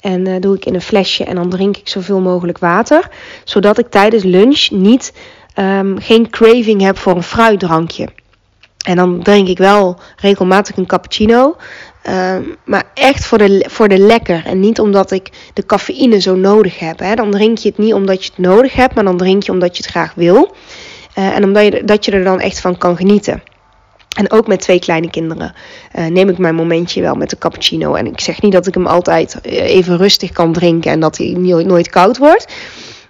En 0.00 0.26
uh, 0.26 0.40
doe 0.40 0.56
ik 0.56 0.64
in 0.64 0.74
een 0.74 0.80
flesje 0.80 1.24
en 1.24 1.34
dan 1.34 1.50
drink 1.50 1.76
ik 1.76 1.88
zoveel 1.88 2.20
mogelijk 2.20 2.58
water. 2.58 3.08
Zodat 3.44 3.78
ik 3.78 3.90
tijdens 3.90 4.22
lunch 4.22 4.70
niet, 4.70 5.12
um, 5.58 6.00
geen 6.00 6.30
craving 6.30 6.80
heb 6.80 6.98
voor 6.98 7.16
een 7.16 7.22
fruitdrankje. 7.22 8.08
En 8.86 8.96
dan 8.96 9.22
drink 9.22 9.48
ik 9.48 9.58
wel 9.58 9.98
regelmatig 10.16 10.76
een 10.76 10.86
cappuccino. 10.86 11.56
Um, 12.10 12.56
maar 12.64 12.84
echt 12.94 13.24
voor 13.24 13.38
de, 13.38 13.64
voor 13.68 13.88
de 13.88 13.98
lekker. 13.98 14.42
En 14.46 14.60
niet 14.60 14.80
omdat 14.80 15.10
ik 15.10 15.28
de 15.54 15.66
cafeïne 15.66 16.20
zo 16.20 16.34
nodig 16.34 16.78
heb. 16.78 16.98
Hè. 16.98 17.14
Dan 17.14 17.30
drink 17.30 17.58
je 17.58 17.68
het 17.68 17.78
niet 17.78 17.94
omdat 17.94 18.24
je 18.24 18.30
het 18.34 18.46
nodig 18.46 18.74
hebt, 18.74 18.94
maar 18.94 19.04
dan 19.04 19.16
drink 19.16 19.42
je 19.42 19.52
omdat 19.52 19.76
je 19.76 19.82
het 19.82 19.92
graag 19.92 20.14
wil. 20.14 20.54
Uh, 21.18 21.36
en 21.36 21.44
omdat 21.44 21.64
je, 21.64 21.84
dat 21.84 22.04
je 22.04 22.12
er 22.12 22.24
dan 22.24 22.40
echt 22.40 22.60
van 22.60 22.78
kan 22.78 22.96
genieten. 22.96 23.42
En 24.16 24.30
ook 24.30 24.46
met 24.46 24.60
twee 24.60 24.78
kleine 24.78 25.10
kinderen 25.10 25.54
uh, 25.98 26.06
neem 26.06 26.28
ik 26.28 26.38
mijn 26.38 26.54
momentje 26.54 27.00
wel 27.00 27.14
met 27.14 27.30
de 27.30 27.38
cappuccino. 27.38 27.94
En 27.94 28.06
ik 28.06 28.20
zeg 28.20 28.42
niet 28.42 28.52
dat 28.52 28.66
ik 28.66 28.74
hem 28.74 28.86
altijd 28.86 29.40
eh, 29.40 29.52
even 29.52 29.96
rustig 29.96 30.32
kan 30.32 30.52
drinken 30.52 30.90
en 30.90 31.00
dat 31.00 31.16
hij 31.16 31.34
nooit, 31.38 31.66
nooit 31.66 31.88
koud 31.88 32.18
wordt. 32.18 32.52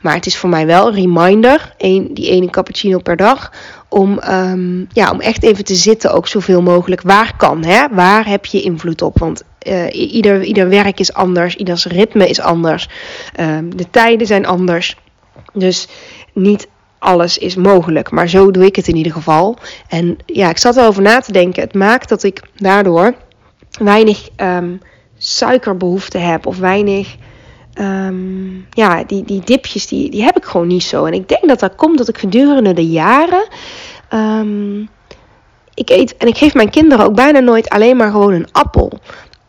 Maar 0.01 0.15
het 0.15 0.27
is 0.27 0.37
voor 0.37 0.49
mij 0.49 0.67
wel 0.67 0.87
een 0.87 0.95
reminder, 0.95 1.75
die 2.11 2.31
ene 2.31 2.51
cappuccino 2.51 2.99
per 2.99 3.17
dag, 3.17 3.53
om, 3.95 4.21
um, 4.31 4.87
ja, 4.93 5.11
om 5.11 5.21
echt 5.21 5.43
even 5.43 5.65
te 5.65 5.75
zitten, 5.75 6.13
ook 6.13 6.29
zoveel 6.29 6.63
mogelijk. 6.63 7.03
Waar 7.03 7.37
kan, 7.37 7.65
hè? 7.65 7.87
Waar 7.91 8.29
heb 8.29 8.47
je 8.47 8.63
invloed 8.63 9.03
op? 9.03 9.19
Want 9.19 9.43
uh, 9.69 10.13
ieder, 10.13 10.43
ieder 10.43 10.69
werk 10.69 11.01
is 11.01 11.13
anders, 11.13 11.57
ieders 11.57 11.87
ritme 11.87 12.29
is 12.29 12.41
anders, 12.41 12.89
um, 13.41 13.77
de 13.77 13.91
tijden 13.91 14.27
zijn 14.27 14.47
anders. 14.47 14.97
Dus 15.53 15.89
niet 16.33 16.69
alles 16.99 17.39
is 17.39 17.55
mogelijk, 17.55 18.11
maar 18.11 18.29
zo 18.29 18.51
doe 18.51 18.65
ik 18.65 18.77
het 18.77 18.89
in 18.89 18.97
ieder 18.97 19.13
geval. 19.13 19.57
En 19.89 20.17
ja, 20.27 20.49
ik 20.49 20.59
zat 20.59 20.77
erover 20.77 21.03
na 21.03 21.21
te 21.21 21.33
denken. 21.33 21.63
Het 21.63 21.75
maakt 21.75 22.09
dat 22.09 22.23
ik 22.23 22.43
daardoor 22.57 23.15
weinig 23.79 24.29
um, 24.37 24.81
suikerbehoefte 25.19 26.19
heb 26.19 26.47
of 26.47 26.59
weinig 26.59 27.17
ja, 28.71 29.05
die, 29.07 29.25
die 29.25 29.41
dipjes, 29.45 29.87
die, 29.87 30.11
die 30.11 30.23
heb 30.23 30.37
ik 30.37 30.45
gewoon 30.45 30.67
niet 30.67 30.83
zo. 30.83 31.05
En 31.05 31.13
ik 31.13 31.29
denk 31.29 31.49
dat 31.49 31.61
dat 31.61 31.75
komt 31.75 31.99
dat 31.99 32.09
ik 32.09 32.19
gedurende 32.19 32.73
de 32.73 32.87
jaren. 32.87 33.47
Um, 34.13 34.89
ik 35.75 35.91
eet 35.91 36.17
en 36.17 36.29
ik 36.29 36.37
geef 36.37 36.55
mijn 36.55 36.71
kinderen 36.71 37.05
ook 37.05 37.15
bijna 37.15 37.39
nooit 37.39 37.69
alleen 37.69 37.97
maar 37.97 38.11
gewoon 38.11 38.33
een 38.33 38.53
appel. 38.53 38.99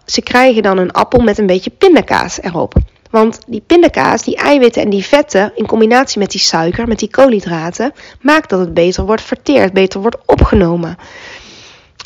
Ze 0.06 0.22
krijgen 0.22 0.64
dan 0.64 0.78
een 0.78 0.92
appel 0.92 1.20
met 1.20 1.38
een 1.38 1.46
beetje 1.46 1.70
pindakaas 1.70 2.42
erop. 2.42 2.74
Want 3.10 3.40
die 3.48 3.64
pindakaas, 3.68 4.24
die 4.24 4.36
eiwitten 4.36 4.82
en 4.82 4.90
die 4.90 5.06
vetten 5.06 5.52
in 5.56 5.66
combinatie 5.66 6.20
met 6.20 6.32
die 6.32 6.40
suiker, 6.40 6.88
met 6.88 7.00
die 7.00 7.10
koolhydraten, 7.10 7.94
maakt 8.22 8.50
dat 8.50 8.60
het 8.60 8.74
beter 8.74 9.06
wordt 9.06 9.22
verteerd, 9.22 9.74
beter 9.74 10.02
wordt 10.02 10.18
opgenomen. 10.26 10.98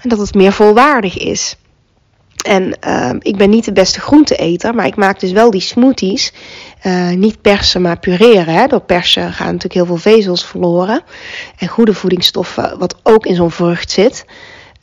En 0.02 0.10
dat 0.10 0.20
het 0.20 0.34
meer 0.34 0.52
volwaardig 0.52 1.18
is. 1.18 1.56
En 2.46 2.80
ehm, 2.80 3.18
ik 3.20 3.38
ben 3.38 3.50
niet 3.50 3.66
de 3.66 3.72
beste 3.72 4.00
groenteeter, 4.00 4.76
maar 4.76 4.86
ik 4.86 4.96
maak 4.96 5.20
dus 5.20 5.32
wel 5.32 5.52
die 5.52 5.62
smoothies. 5.62 6.34
Uh, 6.86 7.10
niet 7.10 7.42
persen, 7.42 7.82
maar 7.82 8.00
pureren. 8.00 8.54
Hè. 8.54 8.68
Door 8.68 8.80
persen 8.82 9.34
gaan 9.34 9.46
natuurlijk 9.46 9.74
heel 9.74 9.86
veel 9.86 10.14
vezels 10.14 10.46
verloren. 10.46 11.02
En 11.58 11.68
goede 11.68 11.94
voedingsstoffen, 11.94 12.78
wat 12.78 12.96
ook 13.04 13.26
in 13.26 13.36
zo'n 13.36 13.52
vrucht 13.52 13.92
zit. 13.92 14.26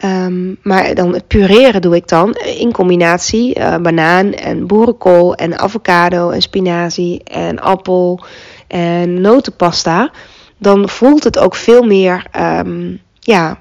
Um, 0.04 0.59
maar 0.62 0.94
dan 0.94 1.12
het 1.12 1.26
pureren 1.26 1.80
doe 1.80 1.96
ik 1.96 2.09
dan 2.09 2.32
in 2.35 2.72
combinatie 2.72 3.59
uh, 3.59 3.76
banaan 3.76 4.32
en 4.32 4.66
boerenkool 4.66 5.35
en 5.35 5.59
avocado 5.59 6.30
en 6.30 6.42
spinazie 6.42 7.22
en 7.24 7.61
appel 7.61 8.24
en 8.66 9.20
notenpasta. 9.20 10.11
Dan 10.59 10.88
voelt 10.88 11.24
het 11.24 11.38
ook 11.38 11.54
veel 11.54 11.82
meer 11.82 12.26
um, 12.40 13.00
ja, 13.26 13.59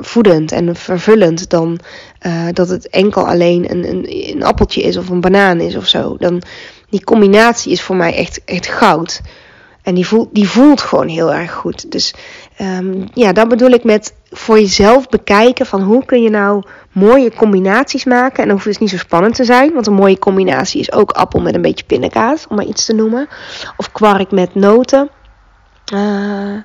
voedend 0.00 0.52
en 0.52 0.76
vervullend 0.76 1.50
dan 1.50 1.78
uh, 2.26 2.46
dat 2.52 2.68
het 2.68 2.88
enkel 2.88 3.26
alleen 3.26 3.70
een, 3.70 3.88
een, 3.88 4.06
een, 4.08 4.42
appeltje 4.42 4.82
is 4.82 4.96
of 4.96 5.08
een 5.08 5.20
banaan 5.20 5.60
is 5.60 5.76
of 5.76 5.86
zo. 5.86 6.16
Dan, 6.18 6.42
die 6.94 7.04
combinatie 7.04 7.72
is 7.72 7.82
voor 7.82 7.96
mij 7.96 8.16
echt, 8.16 8.44
echt 8.44 8.66
goud. 8.66 9.20
En 9.82 9.94
die 9.94 10.06
voelt, 10.06 10.28
die 10.32 10.48
voelt 10.48 10.80
gewoon 10.80 11.08
heel 11.08 11.32
erg 11.32 11.52
goed. 11.52 11.90
Dus 11.90 12.14
um, 12.60 13.08
ja, 13.14 13.32
dat 13.32 13.48
bedoel 13.48 13.70
ik 13.70 13.84
met 13.84 14.14
voor 14.30 14.58
jezelf 14.58 15.08
bekijken 15.08 15.66
van 15.66 15.82
hoe 15.82 16.04
kun 16.04 16.22
je 16.22 16.30
nou 16.30 16.62
mooie 16.92 17.34
combinaties 17.34 18.04
maken. 18.04 18.38
En 18.38 18.48
dan 18.48 18.50
hoeft 18.50 18.64
het 18.64 18.72
dus 18.72 18.82
niet 18.82 19.00
zo 19.00 19.06
spannend 19.06 19.34
te 19.34 19.44
zijn. 19.44 19.72
Want 19.72 19.86
een 19.86 19.94
mooie 19.94 20.18
combinatie 20.18 20.80
is 20.80 20.92
ook 20.92 21.10
appel 21.10 21.40
met 21.40 21.54
een 21.54 21.62
beetje 21.62 21.84
pindakaas, 21.84 22.46
om 22.48 22.56
maar 22.56 22.64
iets 22.64 22.84
te 22.84 22.94
noemen. 22.94 23.28
Of 23.76 23.92
kwark 23.92 24.30
met 24.30 24.54
noten. 24.54 25.10
Uh, 25.94 26.56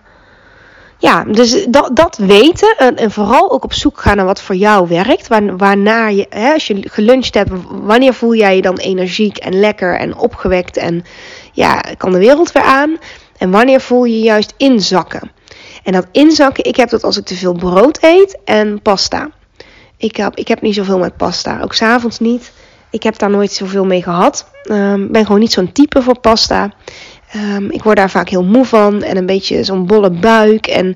ja, 1.01 1.23
dus 1.23 1.65
dat, 1.69 1.89
dat 1.95 2.17
weten 2.17 2.75
en, 2.77 3.11
vooral 3.11 3.51
ook 3.51 3.63
op 3.63 3.73
zoek 3.73 4.01
gaan 4.01 4.15
naar 4.15 4.25
wat 4.25 4.41
voor 4.41 4.55
jou 4.55 4.87
werkt. 4.87 5.27
Waar, 5.27 6.11
je, 6.13 6.25
hè, 6.29 6.53
als 6.53 6.67
je 6.67 6.89
geluncht 6.89 7.33
hebt, 7.33 7.51
wanneer 7.69 8.13
voel 8.13 8.35
jij 8.35 8.55
je 8.55 8.61
dan 8.61 8.77
energiek 8.77 9.37
en 9.37 9.59
lekker 9.59 9.99
en 9.99 10.17
opgewekt 10.17 10.77
en 10.77 11.03
ja, 11.53 11.81
kan 11.97 12.11
de 12.11 12.17
wereld 12.17 12.51
weer 12.51 12.63
aan. 12.63 12.97
En 13.37 13.51
wanneer 13.51 13.81
voel 13.81 14.03
je 14.03 14.17
je 14.17 14.23
juist 14.23 14.53
inzakken. 14.57 15.31
En 15.83 15.93
dat 15.93 16.07
inzakken, 16.11 16.63
ik 16.63 16.75
heb 16.75 16.89
dat 16.89 17.03
als 17.03 17.17
ik 17.17 17.25
te 17.25 17.35
veel 17.35 17.53
brood 17.53 17.97
eet 18.01 18.37
en 18.43 18.81
pasta. 18.81 19.29
Ik 19.97 20.15
heb, 20.15 20.35
ik 20.35 20.47
heb 20.47 20.61
niet 20.61 20.75
zoveel 20.75 20.99
met 20.99 21.17
pasta, 21.17 21.61
ook 21.61 21.73
s'avonds 21.73 22.19
niet. 22.19 22.51
Ik 22.91 23.03
heb 23.03 23.17
daar 23.17 23.29
nooit 23.29 23.51
zoveel 23.51 23.85
mee 23.85 24.03
gehad. 24.03 24.45
Um, 24.63 25.11
ben 25.11 25.25
gewoon 25.25 25.39
niet 25.39 25.51
zo'n 25.51 25.71
type 25.71 26.01
voor 26.01 26.19
pasta. 26.19 26.73
Um, 27.35 27.71
ik 27.71 27.83
word 27.83 27.97
daar 27.97 28.09
vaak 28.09 28.29
heel 28.29 28.43
moe 28.43 28.65
van 28.65 29.03
en 29.03 29.17
een 29.17 29.25
beetje 29.25 29.63
zo'n 29.63 29.85
bolle 29.85 30.09
buik 30.09 30.67
en 30.67 30.95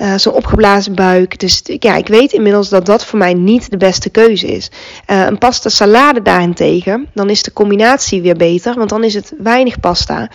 uh, 0.00 0.14
zo'n 0.16 0.32
opgeblazen 0.32 0.94
buik. 0.94 1.38
Dus 1.38 1.62
ja, 1.64 1.96
ik 1.96 2.08
weet 2.08 2.32
inmiddels 2.32 2.68
dat 2.68 2.86
dat 2.86 3.04
voor 3.04 3.18
mij 3.18 3.34
niet 3.34 3.70
de 3.70 3.76
beste 3.76 4.10
keuze 4.10 4.46
is. 4.46 4.70
Uh, 5.06 5.26
een 5.26 5.38
pasta 5.38 5.68
salade 5.68 6.22
daarentegen, 6.22 7.08
dan 7.14 7.30
is 7.30 7.42
de 7.42 7.52
combinatie 7.52 8.22
weer 8.22 8.36
beter, 8.36 8.74
want 8.74 8.88
dan 8.88 9.04
is 9.04 9.14
het 9.14 9.32
weinig 9.38 9.80
pasta. 9.80 10.28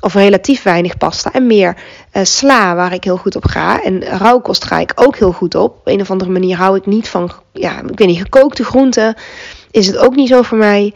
Of 0.00 0.14
relatief 0.14 0.62
weinig 0.62 0.96
pasta 0.96 1.32
en 1.32 1.46
meer 1.46 1.76
uh, 2.12 2.22
sla 2.24 2.74
waar 2.74 2.92
ik 2.92 3.04
heel 3.04 3.16
goed 3.16 3.36
op 3.36 3.44
ga. 3.44 3.82
En 3.82 4.04
rauwkost 4.04 4.64
ga 4.64 4.78
ik 4.78 4.92
ook 4.94 5.16
heel 5.16 5.32
goed 5.32 5.54
op. 5.54 5.70
Op 5.78 5.86
een 5.88 6.00
of 6.00 6.10
andere 6.10 6.30
manier 6.30 6.56
hou 6.56 6.76
ik 6.76 6.86
niet 6.86 7.08
van, 7.08 7.30
ja, 7.52 7.80
ik 7.80 7.98
weet 7.98 8.08
niet, 8.08 8.20
gekookte 8.22 8.64
groenten. 8.64 9.14
Is 9.70 9.86
het 9.86 9.96
ook 9.96 10.14
niet 10.14 10.28
zo 10.28 10.42
voor 10.42 10.58
mij. 10.58 10.94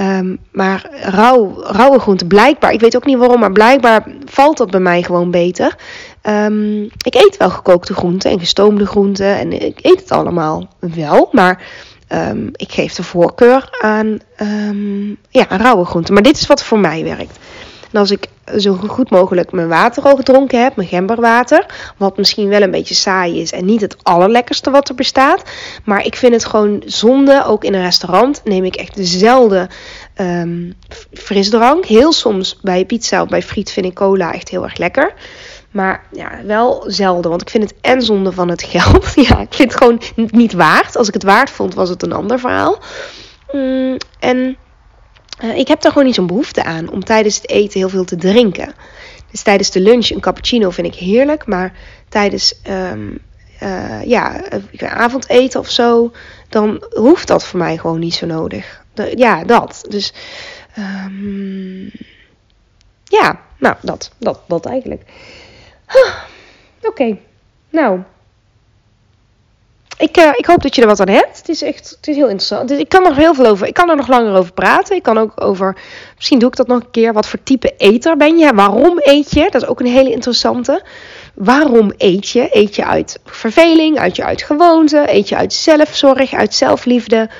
Um, 0.00 0.38
maar 0.52 0.90
rauw, 1.02 1.62
rauwe 1.62 1.98
groenten, 1.98 2.26
blijkbaar, 2.26 2.72
ik 2.72 2.80
weet 2.80 2.96
ook 2.96 3.04
niet 3.04 3.18
waarom, 3.18 3.40
maar 3.40 3.52
blijkbaar 3.52 4.06
valt 4.24 4.56
dat 4.56 4.70
bij 4.70 4.80
mij 4.80 5.02
gewoon 5.02 5.30
beter. 5.30 5.76
Um, 6.22 6.82
ik 6.82 7.14
eet 7.14 7.36
wel 7.36 7.50
gekookte 7.50 7.94
groenten 7.94 8.30
en 8.30 8.38
gestoomde 8.38 8.86
groenten 8.86 9.38
en 9.38 9.52
ik 9.64 9.78
eet 9.82 10.00
het 10.00 10.10
allemaal 10.10 10.68
wel, 10.78 11.28
maar 11.32 11.62
um, 12.08 12.50
ik 12.52 12.72
geef 12.72 12.94
de 12.94 13.02
voorkeur 13.02 13.68
aan 13.80 14.18
ja, 15.28 15.46
rauwe 15.48 15.84
groenten. 15.84 16.14
Maar 16.14 16.22
dit 16.22 16.36
is 16.36 16.46
wat 16.46 16.64
voor 16.64 16.78
mij 16.78 17.04
werkt. 17.04 17.38
En 17.92 18.00
als 18.00 18.10
ik 18.10 18.26
zo 18.56 18.74
goed 18.74 19.10
mogelijk 19.10 19.52
mijn 19.52 19.68
water 19.68 20.02
al 20.02 20.16
gedronken 20.16 20.62
heb, 20.62 20.76
mijn 20.76 20.88
gemberwater, 20.88 21.66
wat 21.96 22.16
misschien 22.16 22.48
wel 22.48 22.62
een 22.62 22.70
beetje 22.70 22.94
saai 22.94 23.40
is 23.40 23.52
en 23.52 23.64
niet 23.64 23.80
het 23.80 23.96
allerlekkerste 24.02 24.70
wat 24.70 24.88
er 24.88 24.94
bestaat, 24.94 25.42
maar 25.84 26.04
ik 26.04 26.16
vind 26.16 26.32
het 26.32 26.44
gewoon 26.44 26.82
zonde, 26.86 27.44
ook 27.44 27.64
in 27.64 27.74
een 27.74 27.82
restaurant 27.82 28.40
neem 28.44 28.64
ik 28.64 28.76
echt 28.76 28.96
dezelfde 28.96 29.68
um, 30.20 30.74
frisdrank. 31.12 31.84
Heel 31.84 32.12
soms 32.12 32.58
bij 32.62 32.84
pizza 32.84 33.22
of 33.22 33.28
bij 33.28 33.42
friet 33.42 33.70
vind 33.70 33.86
ik 33.86 33.94
cola 33.94 34.32
echt 34.32 34.48
heel 34.48 34.62
erg 34.62 34.76
lekker. 34.76 35.14
Maar 35.70 36.04
ja, 36.12 36.30
wel 36.44 36.84
zelden. 36.86 37.30
Want 37.30 37.42
ik 37.42 37.50
vind 37.50 37.70
het 37.70 37.74
en 37.80 38.02
zonde 38.02 38.32
van 38.32 38.48
het 38.48 38.62
geld. 38.62 39.12
Ja, 39.28 39.40
ik 39.40 39.54
vind 39.54 39.72
het 39.72 39.82
gewoon 39.82 40.00
niet 40.14 40.52
waard. 40.52 40.96
Als 40.96 41.08
ik 41.08 41.14
het 41.14 41.22
waard 41.22 41.50
vond, 41.50 41.74
was 41.74 41.88
het 41.88 42.02
een 42.02 42.12
ander 42.12 42.38
verhaal. 42.38 42.78
Mm, 43.52 43.96
en 44.18 44.56
uh, 45.44 45.56
ik 45.56 45.68
heb 45.68 45.80
daar 45.80 45.92
gewoon 45.92 46.06
niet 46.06 46.14
zo'n 46.14 46.26
behoefte 46.26 46.64
aan 46.64 46.90
om 46.90 47.04
tijdens 47.04 47.36
het 47.36 47.48
eten 47.48 47.78
heel 47.78 47.88
veel 47.88 48.04
te 48.04 48.16
drinken. 48.16 48.74
Dus 49.30 49.42
tijdens 49.42 49.70
de 49.70 49.80
lunch 49.80 50.10
een 50.10 50.20
cappuccino 50.20 50.70
vind 50.70 50.86
ik 50.86 50.94
heerlijk, 50.94 51.46
maar 51.46 51.72
tijdens 52.08 52.54
um, 52.68 53.18
uh, 53.62 54.04
ja, 54.04 54.40
avondeten 54.78 55.60
of 55.60 55.70
zo, 55.70 56.12
dan 56.48 56.84
hoeft 56.90 57.28
dat 57.28 57.44
voor 57.44 57.58
mij 57.58 57.76
gewoon 57.76 57.98
niet 57.98 58.14
zo 58.14 58.26
nodig. 58.26 58.84
Ja, 59.16 59.44
dat. 59.44 59.84
Dus 59.88 60.12
um, 60.78 61.90
ja, 63.04 63.40
nou, 63.58 63.76
dat, 63.82 64.10
dat, 64.18 64.40
dat 64.46 64.66
eigenlijk. 64.66 65.02
Oké, 66.82 67.18
nou, 67.70 68.00
ik, 70.00 70.18
uh, 70.18 70.28
ik 70.36 70.46
hoop 70.46 70.62
dat 70.62 70.74
je 70.74 70.80
er 70.80 70.86
wat 70.86 71.00
aan 71.00 71.08
hebt. 71.08 71.38
Het 71.38 71.48
is 71.48 71.62
echt 71.62 71.90
het 71.90 72.08
is 72.08 72.16
heel 72.16 72.28
interessant. 72.28 72.68
Dus 72.68 72.78
ik 72.78 72.88
kan 72.88 73.06
er 73.06 73.16
heel 73.16 73.34
veel 73.34 73.46
over. 73.46 73.66
Ik 73.66 73.74
kan 73.74 73.90
er 73.90 73.96
nog 73.96 74.08
langer 74.08 74.36
over 74.36 74.52
praten. 74.52 74.96
Ik 74.96 75.02
kan 75.02 75.18
ook 75.18 75.32
over. 75.34 75.76
Misschien 76.16 76.38
doe 76.38 76.48
ik 76.48 76.56
dat 76.56 76.66
nog 76.66 76.80
een 76.80 76.90
keer. 76.90 77.12
Wat 77.12 77.28
voor 77.28 77.42
type 77.42 77.74
eter 77.76 78.16
ben 78.16 78.38
je? 78.38 78.54
Waarom 78.54 78.98
eet 78.98 79.32
je? 79.32 79.48
Dat 79.50 79.62
is 79.62 79.68
ook 79.68 79.80
een 79.80 79.86
hele 79.86 80.10
interessante. 80.10 80.84
Waarom 81.34 81.92
eet 81.96 82.28
je? 82.28 82.48
Eet 82.50 82.76
je 82.76 82.84
uit 82.84 83.20
verveling? 83.24 84.00
Eet 84.00 84.16
je 84.16 84.24
uit 84.24 84.42
gewoonte? 84.42 85.04
Eet 85.06 85.28
je 85.28 85.36
uit 85.36 85.52
zelfzorg? 85.52 86.32
Uit 86.32 86.54
zelfliefde? 86.54 87.30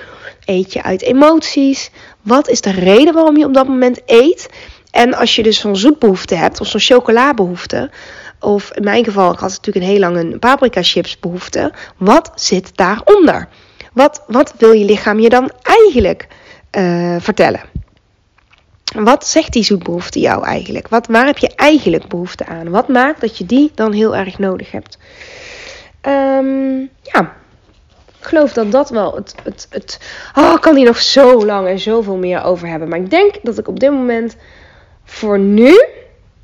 Eet 0.44 0.72
je 0.72 0.82
uit 0.82 1.02
emoties? 1.02 1.90
Wat 2.20 2.48
is 2.48 2.60
de 2.60 2.70
reden 2.70 3.14
waarom 3.14 3.36
je 3.36 3.44
op 3.44 3.54
dat 3.54 3.68
moment 3.68 4.00
eet? 4.06 4.48
En 4.90 5.14
als 5.14 5.36
je 5.36 5.42
dus 5.42 5.60
zo'n 5.60 5.76
zoetbehoefte 5.76 6.34
hebt 6.34 6.60
of 6.60 6.66
zo'n 6.66 6.80
chocolabehoefte, 6.80 7.90
of 8.40 8.70
in 8.70 8.84
mijn 8.84 9.04
geval, 9.04 9.32
ik 9.32 9.38
had 9.38 9.50
natuurlijk 9.50 9.86
een 9.86 9.92
heel 9.92 10.00
lang 10.00 10.16
een 10.16 10.38
paprika 10.38 10.82
chips 10.82 11.18
behoefte. 11.18 11.72
Wat 11.96 12.32
zit 12.34 12.76
daaronder? 12.76 13.48
Wat, 13.92 14.24
wat 14.26 14.54
wil 14.58 14.72
je 14.72 14.84
lichaam 14.84 15.20
je 15.20 15.28
dan 15.28 15.50
eigenlijk 15.62 16.26
uh, 16.78 17.16
vertellen? 17.18 17.60
Wat 18.94 19.26
zegt 19.26 19.52
die 19.52 19.62
zoetbehoefte 19.62 20.20
jou 20.20 20.44
eigenlijk? 20.44 20.88
Wat, 20.88 21.06
waar 21.06 21.26
heb 21.26 21.38
je 21.38 21.54
eigenlijk 21.54 22.08
behoefte 22.08 22.46
aan? 22.46 22.70
Wat 22.70 22.88
maakt 22.88 23.20
dat 23.20 23.38
je 23.38 23.46
die 23.46 23.70
dan 23.74 23.92
heel 23.92 24.16
erg 24.16 24.38
nodig 24.38 24.70
hebt? 24.70 24.98
Um, 26.02 26.90
ja, 27.02 27.36
ik 28.18 28.26
geloof 28.26 28.52
dat 28.52 28.72
dat 28.72 28.90
wel 28.90 29.14
het. 29.14 29.34
het, 29.42 29.66
het 29.70 30.00
oh, 30.34 30.52
ik 30.54 30.60
kan 30.60 30.76
hier 30.76 30.86
nog 30.86 31.00
zo 31.00 31.44
lang 31.44 31.68
en 31.68 31.78
zoveel 31.78 32.16
meer 32.16 32.42
over 32.42 32.68
hebben. 32.68 32.88
Maar 32.88 32.98
ik 32.98 33.10
denk 33.10 33.34
dat 33.42 33.58
ik 33.58 33.68
op 33.68 33.80
dit 33.80 33.90
moment 33.90 34.36
voor 35.04 35.38
nu 35.38 35.84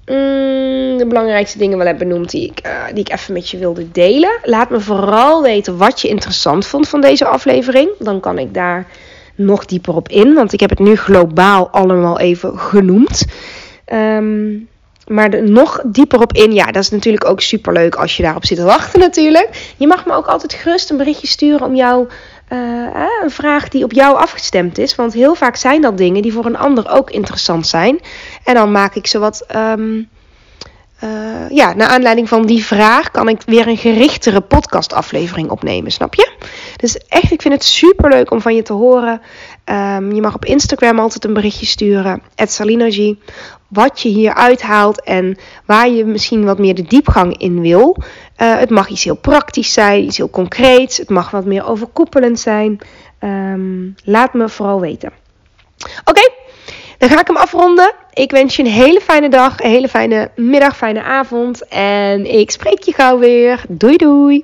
mm, 0.07 0.99
de 0.99 1.05
belangrijkste 1.09 1.59
dingen 1.59 1.79
wel 1.79 1.87
heb 1.87 1.99
benoemd 1.99 2.31
die 2.31 2.51
ik, 2.51 2.66
uh, 2.66 2.85
die 2.95 3.05
ik 3.05 3.12
even 3.12 3.33
met 3.33 3.49
je 3.49 3.59
wilde 3.59 3.90
delen. 3.90 4.38
Laat 4.42 4.71
me 4.71 4.81
vooral 4.81 5.42
weten 5.42 5.77
wat 5.77 6.01
je 6.01 6.09
interessant 6.09 6.66
vond 6.66 6.88
van 6.88 7.01
deze 7.01 7.27
aflevering. 7.27 7.90
Dan 7.99 8.21
kan 8.21 8.38
ik 8.38 8.55
daar 8.55 8.87
nog 9.35 9.64
dieper 9.64 9.95
op 9.95 10.09
in. 10.09 10.35
Want 10.35 10.53
ik 10.53 10.61
heb 10.61 10.71
het 10.71 10.79
nu 10.79 10.97
globaal 10.97 11.69
allemaal 11.69 12.19
even 12.19 12.59
genoemd. 12.59 13.25
Um, 13.92 14.69
maar 15.07 15.42
nog 15.42 15.83
dieper 15.87 16.21
op 16.21 16.33
in, 16.33 16.53
ja, 16.53 16.66
dat 16.66 16.83
is 16.83 16.90
natuurlijk 16.90 17.25
ook 17.25 17.40
super 17.40 17.73
leuk 17.73 17.95
als 17.95 18.16
je 18.16 18.23
daarop 18.23 18.45
zit 18.45 18.57
te 18.57 18.64
wachten 18.64 19.01
natuurlijk. 19.01 19.75
Je 19.77 19.87
mag 19.87 20.07
me 20.07 20.12
ook 20.12 20.27
altijd 20.27 20.53
gerust 20.53 20.90
een 20.90 20.97
berichtje 20.97 21.27
sturen 21.27 21.66
om 21.66 21.75
jou 21.75 22.09
uh, 22.48 23.04
een 23.22 23.30
vraag 23.30 23.68
die 23.68 23.85
op 23.85 23.92
jou 23.92 24.16
afgestemd 24.16 24.78
is. 24.78 24.94
Want 24.94 25.12
heel 25.12 25.35
vaak 25.35 25.56
zijn 25.56 25.80
dat 25.80 25.98
dingen 25.98 26.22
die 26.22 26.32
voor 26.32 26.46
een 26.46 26.56
ander 26.56 26.90
ook 26.90 27.11
interessant 27.11 27.66
zijn. 27.66 28.00
En 28.44 28.54
dan 28.54 28.72
maak 28.72 28.94
ik 28.94 29.06
ze 29.06 29.18
wat. 29.18 29.46
Um, 29.56 30.09
uh, 31.04 31.11
ja, 31.48 31.74
naar 31.74 31.88
aanleiding 31.88 32.28
van 32.28 32.46
die 32.46 32.64
vraag 32.64 33.11
kan 33.11 33.28
ik 33.28 33.42
weer 33.46 33.66
een 33.66 33.76
gerichtere 33.76 34.40
podcastaflevering 34.40 35.50
opnemen, 35.50 35.90
snap 35.90 36.14
je? 36.14 36.32
Dus 36.76 36.96
echt, 36.96 37.32
ik 37.32 37.42
vind 37.42 37.54
het 37.54 37.64
super 37.64 38.11
leuk 38.11 38.30
om 38.30 38.40
van 38.40 38.54
je 38.54 38.62
te 38.62 38.72
horen. 38.72 39.20
Um, 39.64 40.12
je 40.12 40.20
mag 40.20 40.35
op 40.35 40.44
Instagram 40.44 40.98
altijd 40.98 41.24
een 41.24 41.32
berichtje 41.32 41.66
sturen, 41.66 42.22
Salinergy, 42.37 43.16
wat 43.68 44.00
je 44.00 44.09
hier 44.09 44.35
uithaalt 44.35 45.02
en 45.02 45.38
waar 45.64 45.88
je 45.88 46.04
misschien 46.04 46.44
wat 46.44 46.59
meer 46.59 46.74
de 46.74 46.82
diepgang 46.82 47.38
in 47.38 47.61
wil. 47.61 47.96
Uh, 48.42 48.59
het 48.59 48.70
mag 48.70 48.88
iets 48.88 49.04
heel 49.04 49.16
praktisch 49.16 49.72
zijn, 49.72 50.04
iets 50.04 50.16
heel 50.16 50.30
concreets. 50.30 50.96
Het 50.96 51.11
mag 51.11 51.30
wat 51.30 51.44
meer 51.44 51.66
overkoepelend 51.66 52.40
zijn. 52.40 52.78
Um, 53.20 53.94
laat 54.04 54.35
me 54.35 54.48
vooral 54.48 54.80
weten. 54.80 55.12
Oké, 56.04 56.30
dan 56.98 57.09
ga 57.09 57.20
ik 57.20 57.26
hem 57.26 57.37
afronden. 57.37 57.92
Ik 58.12 58.30
wens 58.30 58.56
je 58.56 58.62
een 58.62 58.68
hele 58.68 59.00
fijne 59.00 59.28
dag, 59.28 59.61
een 59.61 59.70
hele 59.70 59.88
fijne 59.88 60.30
middag, 60.35 60.76
fijne 60.76 61.02
avond. 61.02 61.68
En 61.68 62.38
ik 62.38 62.50
spreek 62.50 62.82
je 62.82 62.92
gauw 62.92 63.18
weer. 63.18 63.64
Doei 63.68 63.96
doei! 63.96 64.35